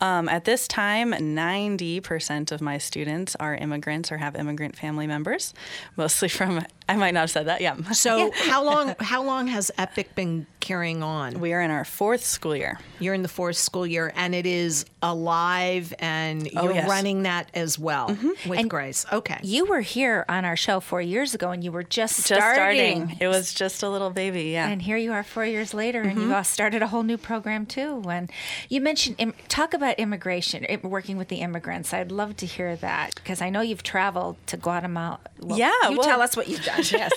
Um, 0.00 0.28
at 0.28 0.44
this 0.44 0.68
time, 0.68 1.12
90% 1.12 2.52
of 2.52 2.60
my 2.60 2.78
students 2.78 3.34
are 3.40 3.56
immigrants 3.56 4.12
or 4.12 4.18
have 4.18 4.36
immigrant 4.36 4.76
family 4.76 5.08
members, 5.08 5.52
mostly 5.96 6.28
from, 6.28 6.64
I 6.88 6.94
might 6.94 7.12
not 7.12 7.20
have 7.22 7.30
said 7.30 7.46
that, 7.46 7.60
yeah. 7.60 7.76
so 7.92 8.30
how 8.48 8.62
long 8.64 8.94
how 9.00 9.22
long 9.24 9.48
has 9.48 9.72
Epic 9.78 10.14
been 10.14 10.46
carrying 10.60 11.02
on? 11.02 11.40
We 11.40 11.52
are 11.52 11.60
in 11.60 11.70
our 11.72 11.84
fourth 11.84 12.24
school 12.24 12.54
year. 12.56 12.78
You're 13.00 13.14
in 13.14 13.22
the 13.22 13.28
fourth 13.28 13.56
school 13.56 13.86
year 13.86 14.12
and 14.16 14.34
it 14.34 14.46
is 14.46 14.84
alive 15.02 15.92
and 15.98 16.48
Oh, 16.56 16.64
you're 16.64 16.74
yes. 16.74 16.88
running 16.88 17.22
that 17.22 17.48
as 17.54 17.78
well 17.78 18.08
with 18.46 18.58
And 18.58 18.68
Grace. 18.70 19.06
Okay. 19.12 19.38
You 19.42 19.64
were 19.66 19.80
here 19.80 20.24
on 20.28 20.44
our 20.44 20.56
show 20.56 20.80
four 20.80 21.00
years 21.00 21.34
ago, 21.34 21.50
and 21.50 21.62
you 21.62 21.70
were 21.72 21.82
just 21.82 22.16
Just 22.16 22.26
starting. 22.26 23.06
starting. 23.06 23.16
It 23.20 23.28
was 23.28 23.54
just 23.54 23.82
a 23.82 23.88
little 23.88 24.10
baby, 24.10 24.35
yeah. 24.42 24.68
And 24.68 24.82
here 24.82 24.96
you 24.96 25.12
are 25.12 25.22
four 25.22 25.44
years 25.44 25.72
later, 25.74 26.02
and 26.02 26.20
you 26.20 26.34
all 26.34 26.44
started 26.44 26.82
a 26.82 26.86
whole 26.88 27.02
new 27.02 27.16
program 27.18 27.66
too. 27.66 28.02
And 28.08 28.30
you 28.68 28.80
mentioned 28.80 29.16
im- 29.18 29.34
talk 29.48 29.74
about 29.74 29.98
immigration, 29.98 30.64
im- 30.64 30.80
working 30.82 31.16
with 31.16 31.28
the 31.28 31.36
immigrants. 31.36 31.92
I'd 31.94 32.10
love 32.12 32.36
to 32.38 32.46
hear 32.46 32.76
that 32.76 33.14
because 33.16 33.40
I 33.42 33.50
know 33.50 33.60
you've 33.60 33.82
traveled 33.82 34.36
to 34.48 34.56
Guatemala. 34.56 35.18
Well, 35.40 35.58
Yeah, 35.58 35.72
you 35.90 35.98
well- 35.98 36.02
tell 36.06 36.22
us 36.22 36.36
what 36.36 36.48
you've 36.48 36.64
done. 36.64 36.82
Yes, 36.96 37.12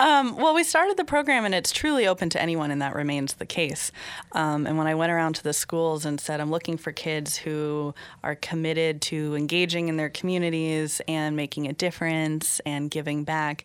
Um, 0.00 0.36
well, 0.36 0.54
we 0.54 0.64
started 0.64 0.96
the 0.96 1.04
program, 1.04 1.44
and 1.44 1.54
it's 1.54 1.72
truly 1.72 2.06
open 2.06 2.28
to 2.30 2.40
anyone, 2.42 2.70
and 2.70 2.80
that 2.82 2.94
remains 2.94 3.34
the 3.34 3.46
case. 3.46 3.92
Um, 4.32 4.66
and 4.66 4.78
when 4.78 4.86
I 4.86 4.94
went 4.94 5.12
around 5.12 5.34
to 5.36 5.42
the 5.42 5.52
schools 5.52 6.04
and 6.04 6.20
said, 6.20 6.40
I'm 6.40 6.50
looking 6.50 6.76
for 6.76 6.90
kids 6.92 7.36
who 7.36 7.94
are 8.24 8.34
committed 8.34 9.00
to 9.02 9.34
engaging 9.36 9.88
in 9.88 9.96
their 9.96 10.08
communities 10.08 11.00
and 11.06 11.36
making 11.36 11.66
a 11.68 11.72
difference 11.72 12.60
and 12.66 12.90
giving 12.90 13.24
back, 13.24 13.64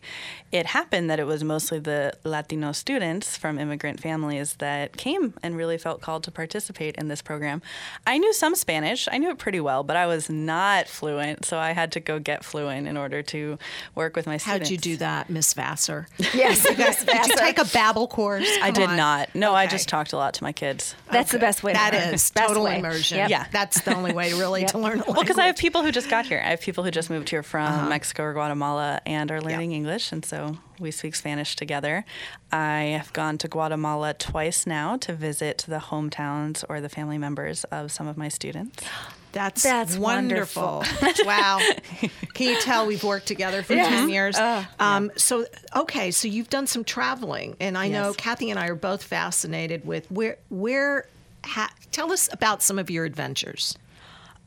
it 0.52 0.66
happened 0.66 1.10
that 1.10 1.18
it 1.18 1.26
was 1.26 1.42
mostly 1.42 1.78
the 1.78 2.12
Latino 2.48 2.72
students 2.72 3.36
from 3.36 3.58
immigrant 3.58 4.00
families 4.00 4.54
that 4.54 4.96
came 4.96 5.34
and 5.42 5.54
really 5.54 5.76
felt 5.76 6.00
called 6.00 6.22
to 6.22 6.30
participate 6.30 6.96
in 6.96 7.08
this 7.08 7.20
program. 7.20 7.60
I 8.06 8.16
knew 8.16 8.32
some 8.32 8.54
Spanish, 8.54 9.06
I 9.12 9.18
knew 9.18 9.28
it 9.28 9.36
pretty 9.36 9.60
well, 9.60 9.82
but 9.82 9.96
I 9.96 10.06
was 10.06 10.30
not 10.30 10.88
fluent, 10.88 11.44
so 11.44 11.58
I 11.58 11.72
had 11.72 11.92
to 11.92 12.00
go 12.00 12.18
get 12.18 12.46
fluent 12.46 12.88
in 12.88 12.96
order 12.96 13.22
to 13.22 13.58
work 13.94 14.16
with 14.16 14.26
my 14.26 14.38
students. 14.38 14.66
How'd 14.66 14.70
you 14.70 14.78
do 14.78 14.96
that, 14.96 15.28
Miss 15.28 15.52
Vassar? 15.52 16.08
yes, 16.18 16.66
Did 16.66 17.26
you 17.26 17.36
take 17.36 17.58
a 17.58 17.66
Babel 17.66 18.08
course? 18.08 18.48
I 18.62 18.70
did 18.70 18.88
on. 18.88 18.96
not. 18.96 19.34
No, 19.34 19.52
I 19.52 19.66
just 19.66 19.86
talked 19.86 20.14
a 20.14 20.16
lot 20.16 20.32
to 20.34 20.42
my 20.42 20.52
kids. 20.52 20.94
that's 21.12 21.32
the 21.32 21.38
best 21.38 21.62
way. 21.62 21.72
To 21.72 21.78
That 21.78 21.92
learn. 21.92 22.14
is 22.14 22.30
total 22.30 22.64
way. 22.64 22.78
immersion. 22.78 23.18
Yep. 23.18 23.28
Yeah. 23.28 23.46
That's 23.52 23.82
the 23.82 23.94
only 23.94 24.14
way 24.14 24.32
really 24.32 24.64
to 24.64 24.78
learn 24.78 24.84
a 24.84 24.96
language. 24.96 25.16
Well, 25.16 25.22
because 25.22 25.38
I 25.38 25.48
have 25.48 25.56
people 25.56 25.82
who 25.82 25.92
just 25.92 26.08
got 26.08 26.24
here. 26.24 26.42
I 26.42 26.48
have 26.48 26.62
people 26.62 26.82
who 26.82 26.90
just 26.90 27.10
moved 27.10 27.28
here 27.28 27.42
from 27.42 27.66
uh-huh. 27.66 27.88
Mexico 27.90 28.22
or 28.22 28.32
Guatemala 28.32 29.02
and 29.04 29.30
are 29.30 29.42
learning 29.42 29.72
English, 29.72 30.12
and 30.12 30.24
so 30.24 30.56
we 30.80 30.90
speak 30.90 31.14
Spanish 31.14 31.56
together. 31.56 32.04
I 32.52 32.96
have 32.98 33.12
gone 33.12 33.38
to 33.38 33.48
Guatemala 33.48 34.14
twice 34.14 34.66
now 34.66 34.96
to 34.98 35.12
visit 35.12 35.64
the 35.68 35.78
hometowns 35.78 36.64
or 36.68 36.80
the 36.80 36.88
family 36.88 37.18
members 37.18 37.64
of 37.64 37.90
some 37.92 38.06
of 38.06 38.16
my 38.16 38.28
students. 38.28 38.82
That's, 39.32 39.62
That's 39.62 39.98
wonderful. 39.98 40.82
wow. 41.24 41.60
Can 42.34 42.48
you 42.48 42.58
tell 42.62 42.86
we've 42.86 43.04
worked 43.04 43.26
together 43.26 43.62
for 43.62 43.74
10 43.74 44.08
years? 44.08 44.38
um, 44.38 45.10
So, 45.16 45.44
okay, 45.76 46.10
so 46.10 46.28
you've 46.28 46.48
done 46.48 46.66
some 46.66 46.82
traveling, 46.82 47.54
and 47.60 47.76
I 47.76 47.88
know 47.88 48.14
Kathy 48.14 48.50
and 48.50 48.58
I 48.58 48.68
are 48.68 48.74
both 48.74 49.02
fascinated 49.02 49.84
with 49.86 50.10
where, 50.10 50.38
where, 50.48 51.06
ha- 51.44 51.72
tell 51.92 52.10
us 52.10 52.30
about 52.32 52.62
some 52.62 52.78
of 52.78 52.90
your 52.90 53.04
adventures. 53.04 53.76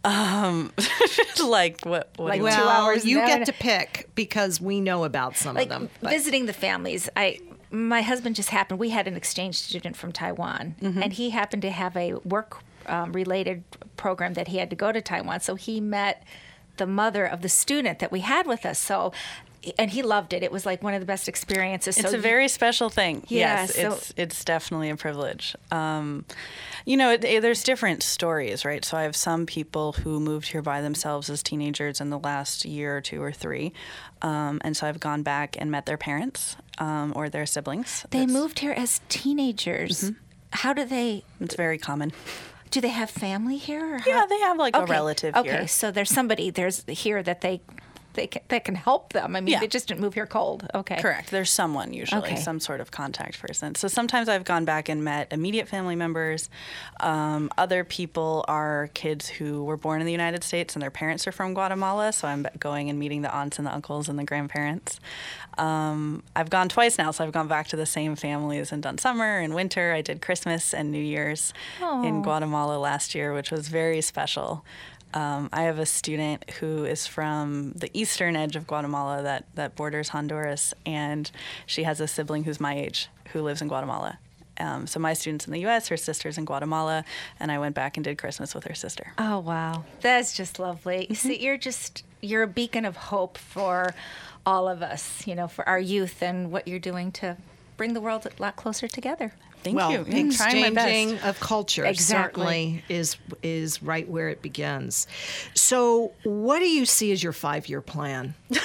like 1.44 1.82
what? 1.86 2.10
what 2.18 2.30
Like 2.30 2.34
do 2.34 2.38
you 2.40 2.44
well, 2.46 2.66
Well, 2.66 2.70
hours 2.70 3.06
you 3.06 3.18
get 3.18 3.46
to 3.46 3.54
pick 3.54 4.10
because 4.16 4.60
we 4.62 4.82
know 4.82 5.04
about 5.04 5.36
some 5.38 5.56
like 5.56 5.66
of 5.66 5.70
them. 5.70 5.90
but- 6.02 6.10
visiting 6.12 6.46
the 6.46 6.54
families. 6.54 7.10
I 7.16 7.40
my 7.74 8.02
husband 8.02 8.36
just 8.36 8.50
happened. 8.50 8.80
We 8.80 8.90
had 8.90 9.08
an 9.08 9.16
exchange 9.16 9.56
student 9.58 9.96
from 9.96 10.12
Taiwan, 10.12 10.76
Mm-hmm. 10.82 11.04
and 11.04 11.14
he 11.14 11.30
happened 11.30 11.62
to 11.62 11.72
have 11.72 11.96
a 11.96 12.16
work 12.16 12.58
um, 12.88 13.14
related 13.14 13.64
program 13.96 14.34
that 14.34 14.50
he 14.50 14.58
had 14.58 14.70
to 14.72 14.76
go 14.76 14.92
to 14.92 15.02
Taiwan. 15.02 15.40
So 15.40 15.56
he 15.56 15.80
met 15.80 16.24
the 16.78 16.88
mother 16.88 17.26
of 17.26 17.42
the 17.42 17.50
student 17.50 18.00
that 18.00 18.12
we 18.12 18.22
had 18.22 18.46
with 18.48 18.66
us. 18.66 18.80
So. 18.80 19.14
And 19.78 19.91
he 19.91 20.02
loved 20.02 20.34
it. 20.34 20.41
It 20.41 20.52
was 20.52 20.65
like 20.65 20.82
one 20.82 20.95
of 20.95 21.02
the 21.02 21.06
best 21.06 21.28
experiences. 21.28 21.97
It's 21.97 22.10
so 22.12 22.17
a 22.17 22.19
very 22.19 22.47
special 22.47 22.89
thing. 22.89 23.24
Yeah, 23.28 23.62
yes, 23.62 23.76
so- 23.76 23.93
it's 23.93 24.13
it's 24.17 24.43
definitely 24.43 24.89
a 24.89 24.95
privilege. 24.95 25.56
Um, 25.71 26.26
you 26.86 26.97
know, 26.97 27.12
it, 27.12 27.24
it- 27.24 27.41
there's 27.43 27.63
different 27.63 28.02
stories, 28.02 28.65
right? 28.65 28.84
So 28.84 28.97
I 28.97 29.04
have 29.04 29.15
some 29.15 29.45
people 29.45 29.91
who 29.93 30.19
moved 30.19 30.47
here 30.47 30.63
by 30.63 30.82
themselves 30.82 31.30
as 31.30 31.43
teenagers 31.43 32.02
in 32.02 32.10
the 32.10 32.17
last 32.17 32.65
year 32.65 32.97
or 32.97 33.02
two 33.02 33.21
or 33.21 33.32
three, 33.32 33.71
um, 34.24 34.60
and 34.63 34.76
so 34.76 34.88
I've 34.88 35.00
gone 35.00 35.21
back 35.21 35.56
and 35.60 35.69
met 35.69 35.86
their 35.86 35.97
parents 35.97 36.56
um, 36.80 37.13
or 37.15 37.30
their 37.30 37.45
siblings. 37.45 38.06
they 38.10 38.24
It's- 38.24 38.34
moved 38.34 38.60
here 38.60 38.71
as 38.74 39.00
teenagers. 39.10 40.06
Mm-hmm. 40.06 40.13
How 40.54 40.74
do 40.74 40.84
they? 40.86 41.24
It's 41.39 41.56
very 41.56 41.78
common. 41.78 42.12
Do 42.71 42.82
they 42.82 42.89
have 42.89 43.10
family 43.10 43.58
here? 43.58 43.95
Or 43.95 44.00
Yeah, 44.08 44.26
they 44.28 44.39
have 44.39 44.58
like 44.58 44.76
a 44.76 44.86
relative 44.86 45.36
Okay, 45.36 45.50
here. 45.50 45.67
so 45.67 45.91
there's 45.91 46.10
somebody 46.10 46.50
there's 46.50 46.84
here 46.88 47.21
that 47.24 47.41
they 47.41 47.62
they 48.13 48.28
can, 48.28 48.41
that 48.50 48.65
can 48.65 48.76
help 48.76 49.13
them. 49.13 49.36
I 49.36 49.41
mean, 49.41 49.54
Yeah. 49.54 49.60
they 49.60 49.67
just 49.67 49.88
didn't 49.88 50.02
move 50.02 50.13
here 50.13 50.26
cold. 50.26 50.67
Okay. 50.76 51.02
Correct. 51.02 51.32
There's 51.32 51.50
someone 51.50 51.93
usually, 51.93 52.21
Okay. 52.32 52.36
some 52.36 52.60
sort 52.60 52.82
of 52.82 52.91
contact 52.91 53.39
person. 53.41 53.76
So 53.76 53.88
sometimes 53.88 54.28
I've 54.30 54.43
gone 54.43 54.65
back 54.65 54.89
and 54.89 55.04
met 55.04 55.32
immediate 55.32 55.67
family 55.67 55.95
members. 55.95 56.50
Um, 57.00 57.50
other 57.58 57.84
people 57.84 58.45
are 58.47 58.89
kids 58.93 59.28
who 59.30 59.63
were 59.63 59.78
born 59.78 60.02
in 60.02 60.06
the 60.06 60.12
United 60.12 60.43
States 60.43 60.76
and 60.76 60.82
their 60.84 60.91
parents 60.91 61.28
are 61.28 61.32
from 61.32 61.54
Guatemala. 61.54 62.12
So 62.13 62.28
I'm 62.28 62.45
going 62.60 62.89
and 62.89 63.00
meeting 63.00 63.21
the 63.21 63.34
aunts 63.34 63.58
and 63.58 63.65
the 63.67 63.74
uncles 63.74 64.10
and 64.10 64.17
the 64.19 64.24
grandparents. 64.24 65.00
Um, 65.58 66.24
I've 66.36 66.50
gone 66.50 66.69
twice 66.69 66.97
now, 66.97 67.12
so 67.12 67.24
I've 67.24 67.32
gone 67.34 67.47
back 67.47 67.67
to 67.69 67.76
the 67.76 67.86
same 67.86 68.15
families 68.15 68.71
and 68.71 68.82
done 68.82 68.97
summer 68.97 69.39
and 69.39 69.54
winter. 69.54 69.93
I 69.93 70.02
did 70.02 70.21
Christmas 70.21 70.74
and 70.74 70.91
New 70.91 71.04
Year's 71.04 71.54
in 71.82 72.21
Guatemala 72.21 72.78
last 72.78 73.13
year, 73.15 73.34
which 73.34 73.52
was 73.52 73.67
very 73.67 74.02
special. 74.02 74.63
Um, 75.13 75.50
I 75.52 75.63
have 75.63 75.80
a 75.80 75.86
student 75.86 76.50
who 76.52 76.86
is 76.86 77.08
from 77.08 77.74
the 77.74 77.89
eastern 77.93 78.36
edge 78.36 78.56
of 78.56 78.67
Guatemala 78.67 79.21
that, 79.24 79.45
that 79.56 79.76
borders 79.76 80.10
Honduras, 80.10 80.74
and 80.86 81.30
she 81.65 81.84
has 81.84 82.00
a 82.00 82.08
sibling 82.08 82.45
who's 82.45 82.60
my 82.60 82.78
age 82.78 83.10
who 83.34 83.41
lives 83.41 83.62
in 83.62 83.67
Guatemala. 83.67 84.19
Um, 84.60 84.86
so 84.88 85.00
my 85.00 85.13
student's 85.13 85.47
in 85.47 85.54
the 85.54 85.62
U.S., 85.62 85.88
her 85.88 85.97
sister's 85.97 86.38
in 86.38 86.45
Guatemala, 86.45 87.04
and 87.39 87.52
I 87.52 87.60
went 87.60 87.76
back 87.76 87.97
and 87.97 88.04
did 88.04 88.17
Christmas 88.17 88.54
with 88.54 88.65
her 88.65 88.76
sister. 88.76 89.13
Oh 89.17 89.39
wow, 89.39 89.86
that's 90.02 90.36
just 90.36 90.60
lovely. 90.60 91.08
You 91.10 91.15
see, 91.15 91.39
you're 91.39 91.58
just 91.58 92.04
you're 92.21 92.43
a 92.43 92.47
beacon 92.47 92.86
of 92.86 92.95
hope 92.95 93.38
for 93.38 93.93
all 94.45 94.67
of 94.67 94.82
us. 94.82 95.26
You 95.26 95.36
know, 95.36 95.47
for 95.47 95.67
our 95.67 95.80
youth 95.80 96.21
and 96.21 96.52
what 96.52 96.67
you're 96.67 96.80
doing 96.80 97.12
to 97.13 97.38
bring 97.76 97.93
the 97.93 98.02
world 98.02 98.28
a 98.28 98.41
lot 98.41 98.56
closer 98.56 98.88
together. 98.88 99.34
Thank 99.63 99.78
well, 99.78 99.91
you. 99.91 100.04
Trying 100.04 100.28
exchanging 100.28 101.19
of 101.19 101.39
culture 101.39 101.86
Exactly. 101.86 102.43
certainly 102.43 102.84
is 102.89 103.17
is 103.43 103.84
right 103.84 104.08
where 104.08 104.30
it 104.30 104.41
begins. 104.41 105.08
So, 105.54 106.13
what 106.24 106.60
do 106.60 106.67
you 106.67 106.86
see 106.86 107.12
as 107.12 107.21
your 107.21 107.34
five 107.34 107.69
year 107.69 107.82
plan? 107.82 108.34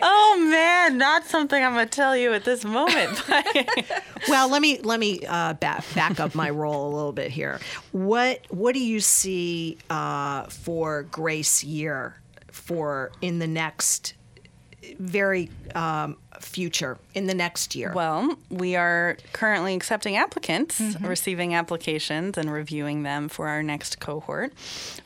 Oh 0.00 0.48
man, 0.50 0.98
not 0.98 1.24
something 1.26 1.62
I'm 1.62 1.72
gonna 1.72 1.86
tell 1.86 2.16
you 2.16 2.32
at 2.32 2.44
this 2.44 2.64
moment. 2.64 3.22
Well, 4.28 4.50
let 4.50 4.60
me 4.60 4.78
let 4.80 5.00
me 5.00 5.20
uh, 5.26 5.54
back 5.54 5.84
back 5.94 6.20
up 6.20 6.34
my 6.34 6.50
role 6.50 6.92
a 6.92 6.92
little 6.94 7.12
bit 7.12 7.30
here. 7.30 7.60
What 7.92 8.40
what 8.50 8.74
do 8.74 8.80
you 8.80 9.00
see 9.00 9.78
uh, 9.88 10.42
for 10.44 11.04
Grace 11.04 11.62
Year 11.64 12.16
for 12.50 13.12
in 13.22 13.38
the 13.38 13.46
next 13.46 14.14
very 14.98 15.50
um, 15.74 16.16
future 16.40 16.98
in 17.14 17.26
the 17.26 17.34
next 17.34 17.74
year? 17.74 17.92
Well, 17.94 18.36
we 18.50 18.76
are 18.76 19.16
currently 19.32 19.74
accepting 19.74 20.16
applicants, 20.16 20.80
receiving 21.00 21.54
applications, 21.54 22.36
and 22.36 22.52
reviewing 22.52 23.02
them 23.02 23.28
for 23.28 23.48
our 23.48 23.62
next 23.62 24.00
cohort, 24.00 24.52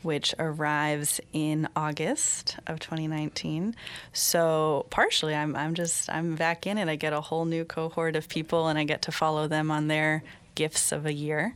which 0.03 0.35
arrives 0.39 1.21
in 1.33 1.69
August 1.77 2.57
of 2.67 2.81
2019. 2.81 3.75
So, 4.13 4.87
partially, 4.91 5.35
I'm, 5.35 5.55
I'm 5.57 5.75
just 5.75 6.11
I'm 6.11 6.37
back 6.37 6.67
in 6.67 6.79
it. 6.79 6.89
I 6.89 6.97
get 6.97 7.13
a 7.13 7.21
whole 7.21 7.45
new 7.45 7.65
cohort 7.65 8.17
of 8.17 8.29
people, 8.29 8.69
and 8.69 8.79
I 8.79 8.85
get 8.85 9.03
to 9.03 9.13
follow 9.13 9.47
them 9.49 9.71
on 9.71 9.89
their 9.89 10.23
gifts 10.55 10.93
of 10.93 11.07
a 11.07 11.13
year. 11.13 11.55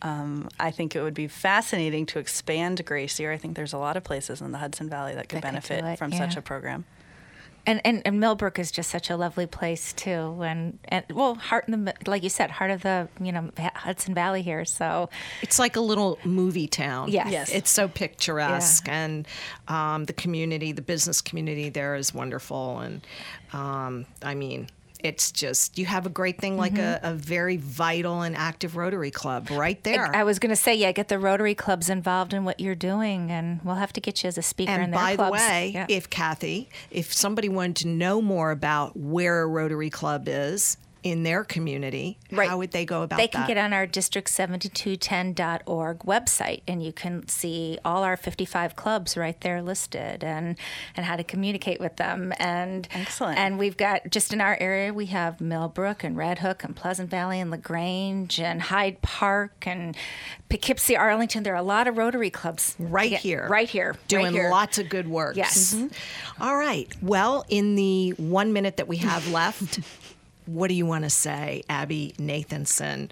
Um, 0.00 0.48
I 0.60 0.70
think 0.70 0.94
it 0.94 1.02
would 1.02 1.14
be 1.14 1.26
fascinating 1.26 2.06
to 2.06 2.20
expand 2.20 2.84
Grace 2.84 3.18
Year. 3.18 3.32
I 3.32 3.36
think 3.36 3.56
there's 3.56 3.72
a 3.72 3.78
lot 3.78 3.96
of 3.96 4.04
places 4.04 4.40
in 4.40 4.52
the 4.52 4.58
Hudson 4.58 4.88
Valley 4.88 5.14
that 5.14 5.28
could 5.28 5.38
That 5.38 5.42
could 5.42 5.68
benefit 5.68 5.84
it, 5.84 5.98
from 5.98 6.12
such 6.12 6.36
a 6.36 6.42
program. 6.42 6.84
And, 7.68 7.82
and 7.84 8.00
and 8.06 8.18
Millbrook 8.18 8.58
is 8.58 8.70
just 8.70 8.88
such 8.88 9.10
a 9.10 9.16
lovely 9.16 9.44
place 9.44 9.92
too, 9.92 10.40
and 10.42 10.78
and 10.86 11.04
well, 11.12 11.34
heart 11.34 11.68
in 11.68 11.84
the 11.84 11.92
like 12.06 12.22
you 12.22 12.30
said, 12.30 12.50
heart 12.50 12.70
of 12.70 12.80
the 12.80 13.08
you 13.20 13.30
know 13.30 13.50
Hudson 13.58 14.14
Valley 14.14 14.40
here. 14.40 14.64
So 14.64 15.10
It's 15.42 15.58
like 15.58 15.76
a 15.76 15.80
little 15.80 16.18
movie 16.24 16.66
town. 16.66 17.10
Yes. 17.10 17.30
Yes. 17.30 17.50
It's 17.50 17.70
so 17.70 17.86
picturesque, 17.86 18.88
and 18.88 19.28
um, 19.68 20.06
the 20.06 20.14
community, 20.14 20.72
the 20.72 20.80
business 20.80 21.20
community 21.20 21.68
there 21.68 21.94
is 21.94 22.14
wonderful. 22.14 22.78
And 22.78 23.06
um, 23.52 24.06
I 24.22 24.34
mean, 24.34 24.68
it's 24.98 25.30
just, 25.30 25.78
you 25.78 25.86
have 25.86 26.06
a 26.06 26.08
great 26.08 26.40
thing 26.40 26.56
like 26.56 26.74
mm-hmm. 26.74 27.06
a, 27.06 27.12
a 27.12 27.14
very 27.14 27.56
vital 27.56 28.22
and 28.22 28.36
active 28.36 28.76
Rotary 28.76 29.10
Club 29.10 29.50
right 29.50 29.82
there. 29.84 30.14
I 30.14 30.24
was 30.24 30.38
going 30.38 30.50
to 30.50 30.56
say, 30.56 30.74
yeah, 30.74 30.92
get 30.92 31.08
the 31.08 31.18
Rotary 31.18 31.54
clubs 31.54 31.88
involved 31.88 32.34
in 32.34 32.44
what 32.44 32.60
you're 32.60 32.74
doing, 32.74 33.30
and 33.30 33.60
we'll 33.64 33.76
have 33.76 33.92
to 33.94 34.00
get 34.00 34.22
you 34.22 34.28
as 34.28 34.38
a 34.38 34.42
speaker 34.42 34.72
in 34.72 34.80
and 34.80 34.92
their 34.92 35.00
by 35.00 35.16
clubs. 35.16 35.38
the 35.38 35.48
way, 35.48 35.70
Yeah. 35.74 35.86
if 35.88 36.10
Kathy, 36.10 36.68
if 36.90 37.12
somebody 37.12 37.48
wanted 37.48 37.76
to 37.76 37.88
know 37.88 38.20
more 38.20 38.50
about 38.50 38.96
where 38.96 39.42
a 39.42 39.46
Rotary 39.46 39.90
Club 39.90 40.24
is 40.26 40.76
in 41.02 41.22
their 41.22 41.44
community, 41.44 42.18
Right. 42.32 42.48
how 42.48 42.58
would 42.58 42.72
they 42.72 42.84
go 42.84 43.02
about 43.02 43.16
they 43.16 43.26
that? 43.26 43.32
They 43.32 43.38
can 43.38 43.46
get 43.46 43.56
on 43.56 43.72
our 43.72 43.86
district7210.org 43.86 45.98
website 46.00 46.62
and 46.66 46.82
you 46.82 46.92
can 46.92 47.28
see 47.28 47.78
all 47.84 48.02
our 48.02 48.16
55 48.16 48.76
clubs 48.76 49.16
right 49.16 49.40
there 49.40 49.62
listed 49.62 50.24
and 50.24 50.56
and 50.96 51.06
how 51.06 51.16
to 51.16 51.24
communicate 51.24 51.80
with 51.80 51.96
them 51.96 52.32
and 52.38 52.88
Excellent. 52.92 53.38
and 53.38 53.58
we've 53.58 53.76
got 53.76 54.10
just 54.10 54.32
in 54.32 54.40
our 54.40 54.56
area 54.60 54.92
we 54.92 55.06
have 55.06 55.40
Millbrook 55.40 56.04
and 56.04 56.16
Red 56.16 56.40
Hook 56.40 56.64
and 56.64 56.74
Pleasant 56.74 57.10
Valley 57.10 57.40
and 57.40 57.50
Lagrange 57.50 58.40
and 58.40 58.62
Hyde 58.62 59.00
Park 59.02 59.66
and 59.66 59.96
Poughkeepsie 60.48 60.96
Arlington 60.96 61.42
there 61.42 61.54
are 61.54 61.56
a 61.56 61.62
lot 61.62 61.86
of 61.86 61.96
Rotary 61.96 62.30
clubs 62.30 62.74
right 62.78 63.10
Yeah, 63.12 63.18
here. 63.18 63.46
right 63.48 63.68
here 63.68 63.96
Doing 64.08 64.24
right 64.26 64.32
here. 64.34 64.50
lots 64.50 64.78
of 64.78 64.88
good 64.88 65.08
work. 65.08 65.36
Yes. 65.36 65.74
Mhm. 65.74 65.92
All 66.40 66.56
right. 66.56 66.88
Well, 67.02 67.44
in 67.48 67.74
the 67.76 68.10
one 68.12 68.52
minute 68.52 68.76
that 68.78 68.88
we 68.88 68.96
have 68.98 69.28
left, 69.30 69.80
what 70.48 70.68
do 70.68 70.74
you 70.74 70.86
want 70.86 71.04
to 71.04 71.10
say, 71.10 71.62
Abby 71.68 72.14
Nathanson 72.18 73.10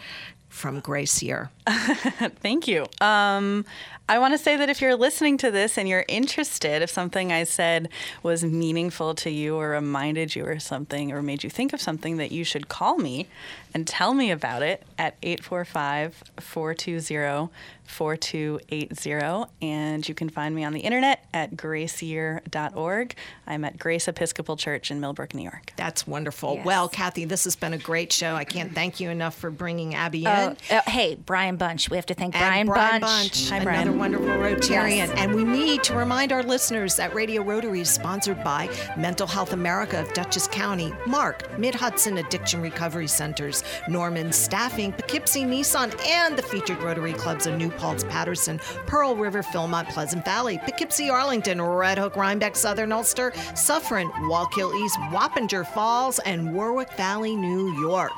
from 0.48 0.80
Grace 0.80 1.22
Year? 1.22 1.50
Thank 1.68 2.66
you. 2.66 2.86
Um, 3.00 3.64
I 4.08 4.18
want 4.20 4.34
to 4.34 4.38
say 4.38 4.56
that 4.56 4.68
if 4.68 4.80
you're 4.80 4.94
listening 4.94 5.36
to 5.38 5.50
this 5.50 5.76
and 5.76 5.88
you're 5.88 6.04
interested, 6.06 6.80
if 6.82 6.90
something 6.90 7.32
I 7.32 7.42
said 7.44 7.88
was 8.22 8.44
meaningful 8.44 9.14
to 9.16 9.30
you 9.30 9.56
or 9.56 9.70
reminded 9.70 10.36
you 10.36 10.44
or 10.46 10.60
something 10.60 11.10
or 11.12 11.22
made 11.22 11.42
you 11.42 11.50
think 11.50 11.72
of 11.72 11.80
something, 11.80 12.16
that 12.18 12.30
you 12.30 12.44
should 12.44 12.68
call 12.68 12.98
me 12.98 13.26
and 13.74 13.86
tell 13.86 14.14
me 14.14 14.30
about 14.30 14.62
it 14.62 14.84
at 14.96 15.16
845 15.22 16.22
420 16.40 17.50
4280. 17.86 19.50
And 19.62 20.08
you 20.08 20.14
can 20.14 20.28
find 20.28 20.54
me 20.54 20.64
on 20.64 20.72
the 20.72 20.80
internet 20.80 21.24
at 21.32 21.54
graceyear.org. 21.56 23.14
I'm 23.46 23.64
at 23.64 23.78
Grace 23.78 24.08
Episcopal 24.08 24.56
Church 24.56 24.90
in 24.90 25.00
Millbrook, 25.00 25.34
New 25.34 25.42
York. 25.42 25.72
That's 25.76 26.04
wonderful. 26.06 26.54
Yes. 26.56 26.66
Well, 26.66 26.88
Kathy, 26.88 27.24
this 27.26 27.44
has 27.44 27.54
been 27.54 27.72
a 27.74 27.78
great 27.78 28.12
show. 28.12 28.34
I 28.34 28.44
can't 28.44 28.74
thank 28.74 28.98
you 28.98 29.10
enough 29.10 29.36
for 29.36 29.50
bringing 29.50 29.94
Abby 29.94 30.26
Oh, 30.26 30.48
in. 30.50 30.56
oh, 30.72 30.80
hey, 30.86 31.14
Brian 31.14 31.56
Bunch. 31.56 31.88
We 31.90 31.96
have 31.96 32.06
to 32.06 32.14
thank 32.14 32.34
And 32.34 32.68
Brian, 32.68 33.00
Bunch. 33.00 33.50
Hi, 33.50 33.56
another 33.56 33.64
Brian. 33.70 33.95
Wonderful 33.96 34.28
Rotarian. 34.28 34.96
Yes. 34.96 35.12
And 35.16 35.34
we 35.34 35.44
need 35.44 35.82
to 35.84 35.94
remind 35.94 36.32
our 36.32 36.42
listeners 36.42 36.96
that 36.96 37.14
Radio 37.14 37.42
Rotary 37.42 37.80
is 37.80 37.90
sponsored 37.90 38.42
by 38.44 38.68
Mental 38.96 39.26
Health 39.26 39.52
America 39.52 40.00
of 40.00 40.12
Dutchess 40.12 40.46
County, 40.48 40.92
Mark, 41.06 41.58
Mid 41.58 41.74
Hudson 41.74 42.18
Addiction 42.18 42.60
Recovery 42.60 43.06
Centers, 43.06 43.64
Norman 43.88 44.32
Staffing, 44.32 44.92
Poughkeepsie 44.92 45.44
Nissan, 45.44 45.98
and 46.06 46.36
the 46.36 46.42
featured 46.42 46.82
Rotary 46.82 47.12
clubs 47.12 47.46
of 47.46 47.56
New 47.56 47.70
Paltz, 47.70 48.04
Patterson, 48.04 48.58
Pearl 48.86 49.16
River, 49.16 49.42
Philmont, 49.42 49.88
Pleasant 49.88 50.24
Valley, 50.24 50.58
Poughkeepsie, 50.58 51.10
Arlington, 51.10 51.60
Red 51.60 51.98
Hook, 51.98 52.16
Rhinebeck, 52.16 52.56
Southern 52.56 52.92
Ulster, 52.92 53.32
Suffern, 53.54 54.10
Wallkill 54.28 54.74
East, 54.84 54.98
Wappinger 55.10 55.66
Falls, 55.66 56.18
and 56.20 56.54
Warwick 56.54 56.92
Valley, 56.92 57.34
New 57.34 57.72
York. 57.80 58.12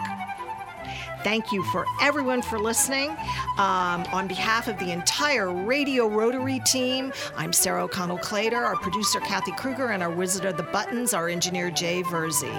Thank 1.25 1.53
you 1.53 1.63
for 1.65 1.85
everyone 2.01 2.43
for 2.43 2.59
listening. 2.59 3.11
Um, 3.59 4.05
on 4.13 4.29
behalf 4.29 4.69
of 4.69 4.79
the 4.79 4.93
entire 4.93 5.53
Radio 5.53 6.09
Rotary 6.09 6.61
team, 6.61 7.13
I'm 7.37 7.53
Sarah 7.53 7.85
O'Connell 7.85 8.19
Clader, 8.19 8.61
our 8.61 8.77
producer 8.77 9.21
Kathy 9.21 9.53
Kruger, 9.53 9.89
and 9.89 10.03
our 10.03 10.11
wizard 10.11 10.45
of 10.45 10.57
the 10.57 10.63
buttons, 10.65 11.15
our 11.15 11.29
engineer 11.29 11.71
Jay 11.71 12.03
Verzi. 12.05 12.53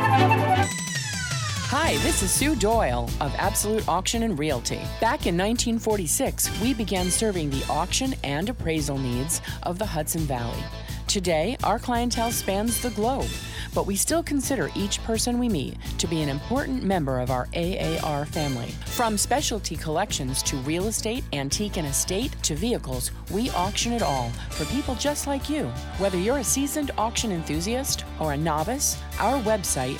Hi, 1.80 1.96
this 1.98 2.24
is 2.24 2.32
Sue 2.32 2.56
Doyle 2.56 3.08
of 3.22 3.36
Absolute 3.36 3.88
Auction 3.88 4.24
and 4.24 4.40
Realty. 4.40 4.82
Back 5.00 5.28
in 5.28 5.38
1946, 5.38 6.60
we 6.60 6.74
began 6.74 7.12
serving 7.12 7.52
the 7.52 7.64
auction 7.70 8.16
and 8.24 8.50
appraisal 8.50 8.98
needs 8.98 9.42
of 9.62 9.78
the 9.78 9.86
Hudson 9.86 10.22
Valley. 10.22 10.58
Today, 11.06 11.56
our 11.64 11.78
clientele 11.78 12.32
spans 12.32 12.82
the 12.82 12.90
globe, 12.90 13.30
but 13.76 13.86
we 13.86 13.96
still 13.96 14.24
consider 14.24 14.72
each 14.76 15.04
person 15.04 15.38
we 15.38 15.48
meet 15.50 15.78
to 16.00 16.08
be 16.08 16.24
an 16.24 16.30
important 16.30 16.82
member 16.82 17.20
of 17.20 17.30
our 17.30 17.48
AAR 17.56 18.26
family. 18.26 18.72
From 18.88 19.16
specialty 19.16 19.76
collections 19.76 20.42
to 20.44 20.58
real 20.58 20.88
estate, 20.88 21.24
antique 21.32 21.78
and 21.78 21.88
estate 21.88 22.36
to 22.42 22.56
vehicles, 22.56 23.12
we 23.32 23.52
auction 23.52 23.94
it 23.94 24.02
all 24.02 24.32
for 24.50 24.66
people 24.66 24.96
just 24.96 25.28
like 25.28 25.48
you. 25.48 25.66
Whether 26.00 26.18
you're 26.18 26.40
a 26.40 26.44
seasoned 26.44 26.90
auction 26.98 27.32
enthusiast 27.32 28.04
or 28.20 28.34
a 28.34 28.38
novice, 28.38 29.00
our 29.20 29.40
website 29.44 30.00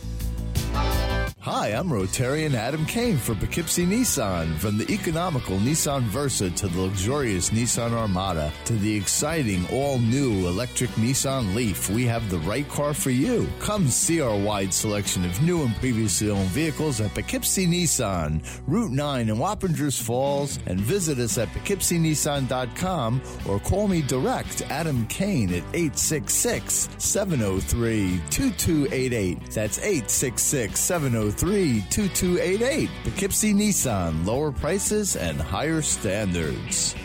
Hi, 1.43 1.69
I'm 1.69 1.89
Rotarian 1.89 2.53
Adam 2.53 2.85
Kane 2.85 3.17
for 3.17 3.33
Poughkeepsie 3.33 3.87
Nissan. 3.87 4.59
From 4.59 4.77
the 4.77 4.87
economical 4.91 5.57
Nissan 5.57 6.03
Versa 6.03 6.51
to 6.51 6.67
the 6.67 6.81
luxurious 6.81 7.49
Nissan 7.49 7.93
Armada 7.93 8.53
to 8.65 8.73
the 8.73 8.95
exciting 8.95 9.65
all 9.71 9.97
new 9.97 10.47
electric 10.47 10.91
Nissan 10.91 11.55
Leaf, 11.55 11.89
we 11.89 12.05
have 12.05 12.29
the 12.29 12.37
right 12.41 12.69
car 12.69 12.93
for 12.93 13.09
you. 13.09 13.49
Come 13.59 13.87
see 13.87 14.21
our 14.21 14.37
wide 14.37 14.71
selection 14.71 15.25
of 15.25 15.41
new 15.41 15.63
and 15.63 15.75
previously 15.77 16.29
owned 16.29 16.49
vehicles 16.49 17.01
at 17.01 17.11
Poughkeepsie 17.15 17.65
Nissan, 17.65 18.47
Route 18.67 18.91
9 18.91 19.29
in 19.29 19.35
Wappingers 19.37 19.99
Falls, 19.99 20.59
and 20.67 20.79
visit 20.79 21.17
us 21.17 21.39
at 21.39 21.47
poughkeepsienissan.com 21.47 23.19
or 23.49 23.59
call 23.61 23.87
me 23.87 24.03
direct, 24.03 24.61
Adam 24.69 25.07
Kane, 25.07 25.49
at 25.49 25.63
866 25.73 26.87
703 26.99 28.21
2288. 28.29 29.39
That's 29.49 29.79
866 29.79 30.79
703 30.79 31.30
2288. 31.31 32.89
Poughkeepsie 33.03 33.53
Nissan, 33.53 34.25
lower 34.25 34.51
prices 34.51 35.15
and 35.15 35.39
higher 35.39 35.81
standards. 35.81 36.95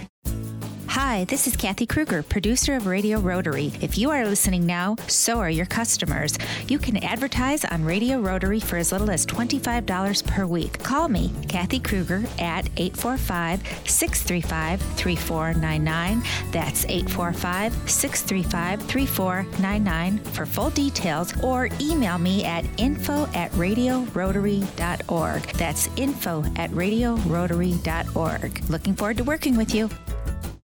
Hi, 1.08 1.22
this 1.22 1.46
is 1.46 1.54
Kathy 1.54 1.86
Kruger, 1.86 2.24
producer 2.24 2.74
of 2.74 2.88
Radio 2.88 3.20
Rotary. 3.20 3.72
If 3.80 3.96
you 3.96 4.10
are 4.10 4.26
listening 4.26 4.66
now, 4.66 4.96
so 5.06 5.38
are 5.38 5.48
your 5.48 5.64
customers. 5.64 6.36
You 6.66 6.80
can 6.80 6.96
advertise 6.96 7.64
on 7.64 7.84
Radio 7.84 8.18
Rotary 8.18 8.58
for 8.58 8.76
as 8.76 8.90
little 8.90 9.12
as 9.12 9.24
$25 9.24 10.26
per 10.26 10.46
week. 10.46 10.82
Call 10.82 11.08
me, 11.08 11.30
Kathy 11.48 11.78
Kruger, 11.78 12.24
at 12.40 12.68
845 12.76 13.62
635 13.88 14.82
3499. 14.96 16.24
That's 16.50 16.84
845 16.86 17.88
635 17.88 18.82
3499 18.82 20.18
for 20.32 20.44
full 20.44 20.70
details, 20.70 21.32
or 21.44 21.68
email 21.80 22.18
me 22.18 22.42
at 22.42 22.64
info 22.80 23.26
at 23.26 23.52
radiorotary.org. 23.52 25.42
That's 25.52 25.88
info 25.96 26.44
at 26.56 26.70
radiorotary.org. 26.72 28.68
Looking 28.68 28.94
forward 28.96 29.16
to 29.18 29.22
working 29.22 29.56
with 29.56 29.72
you. 29.72 29.88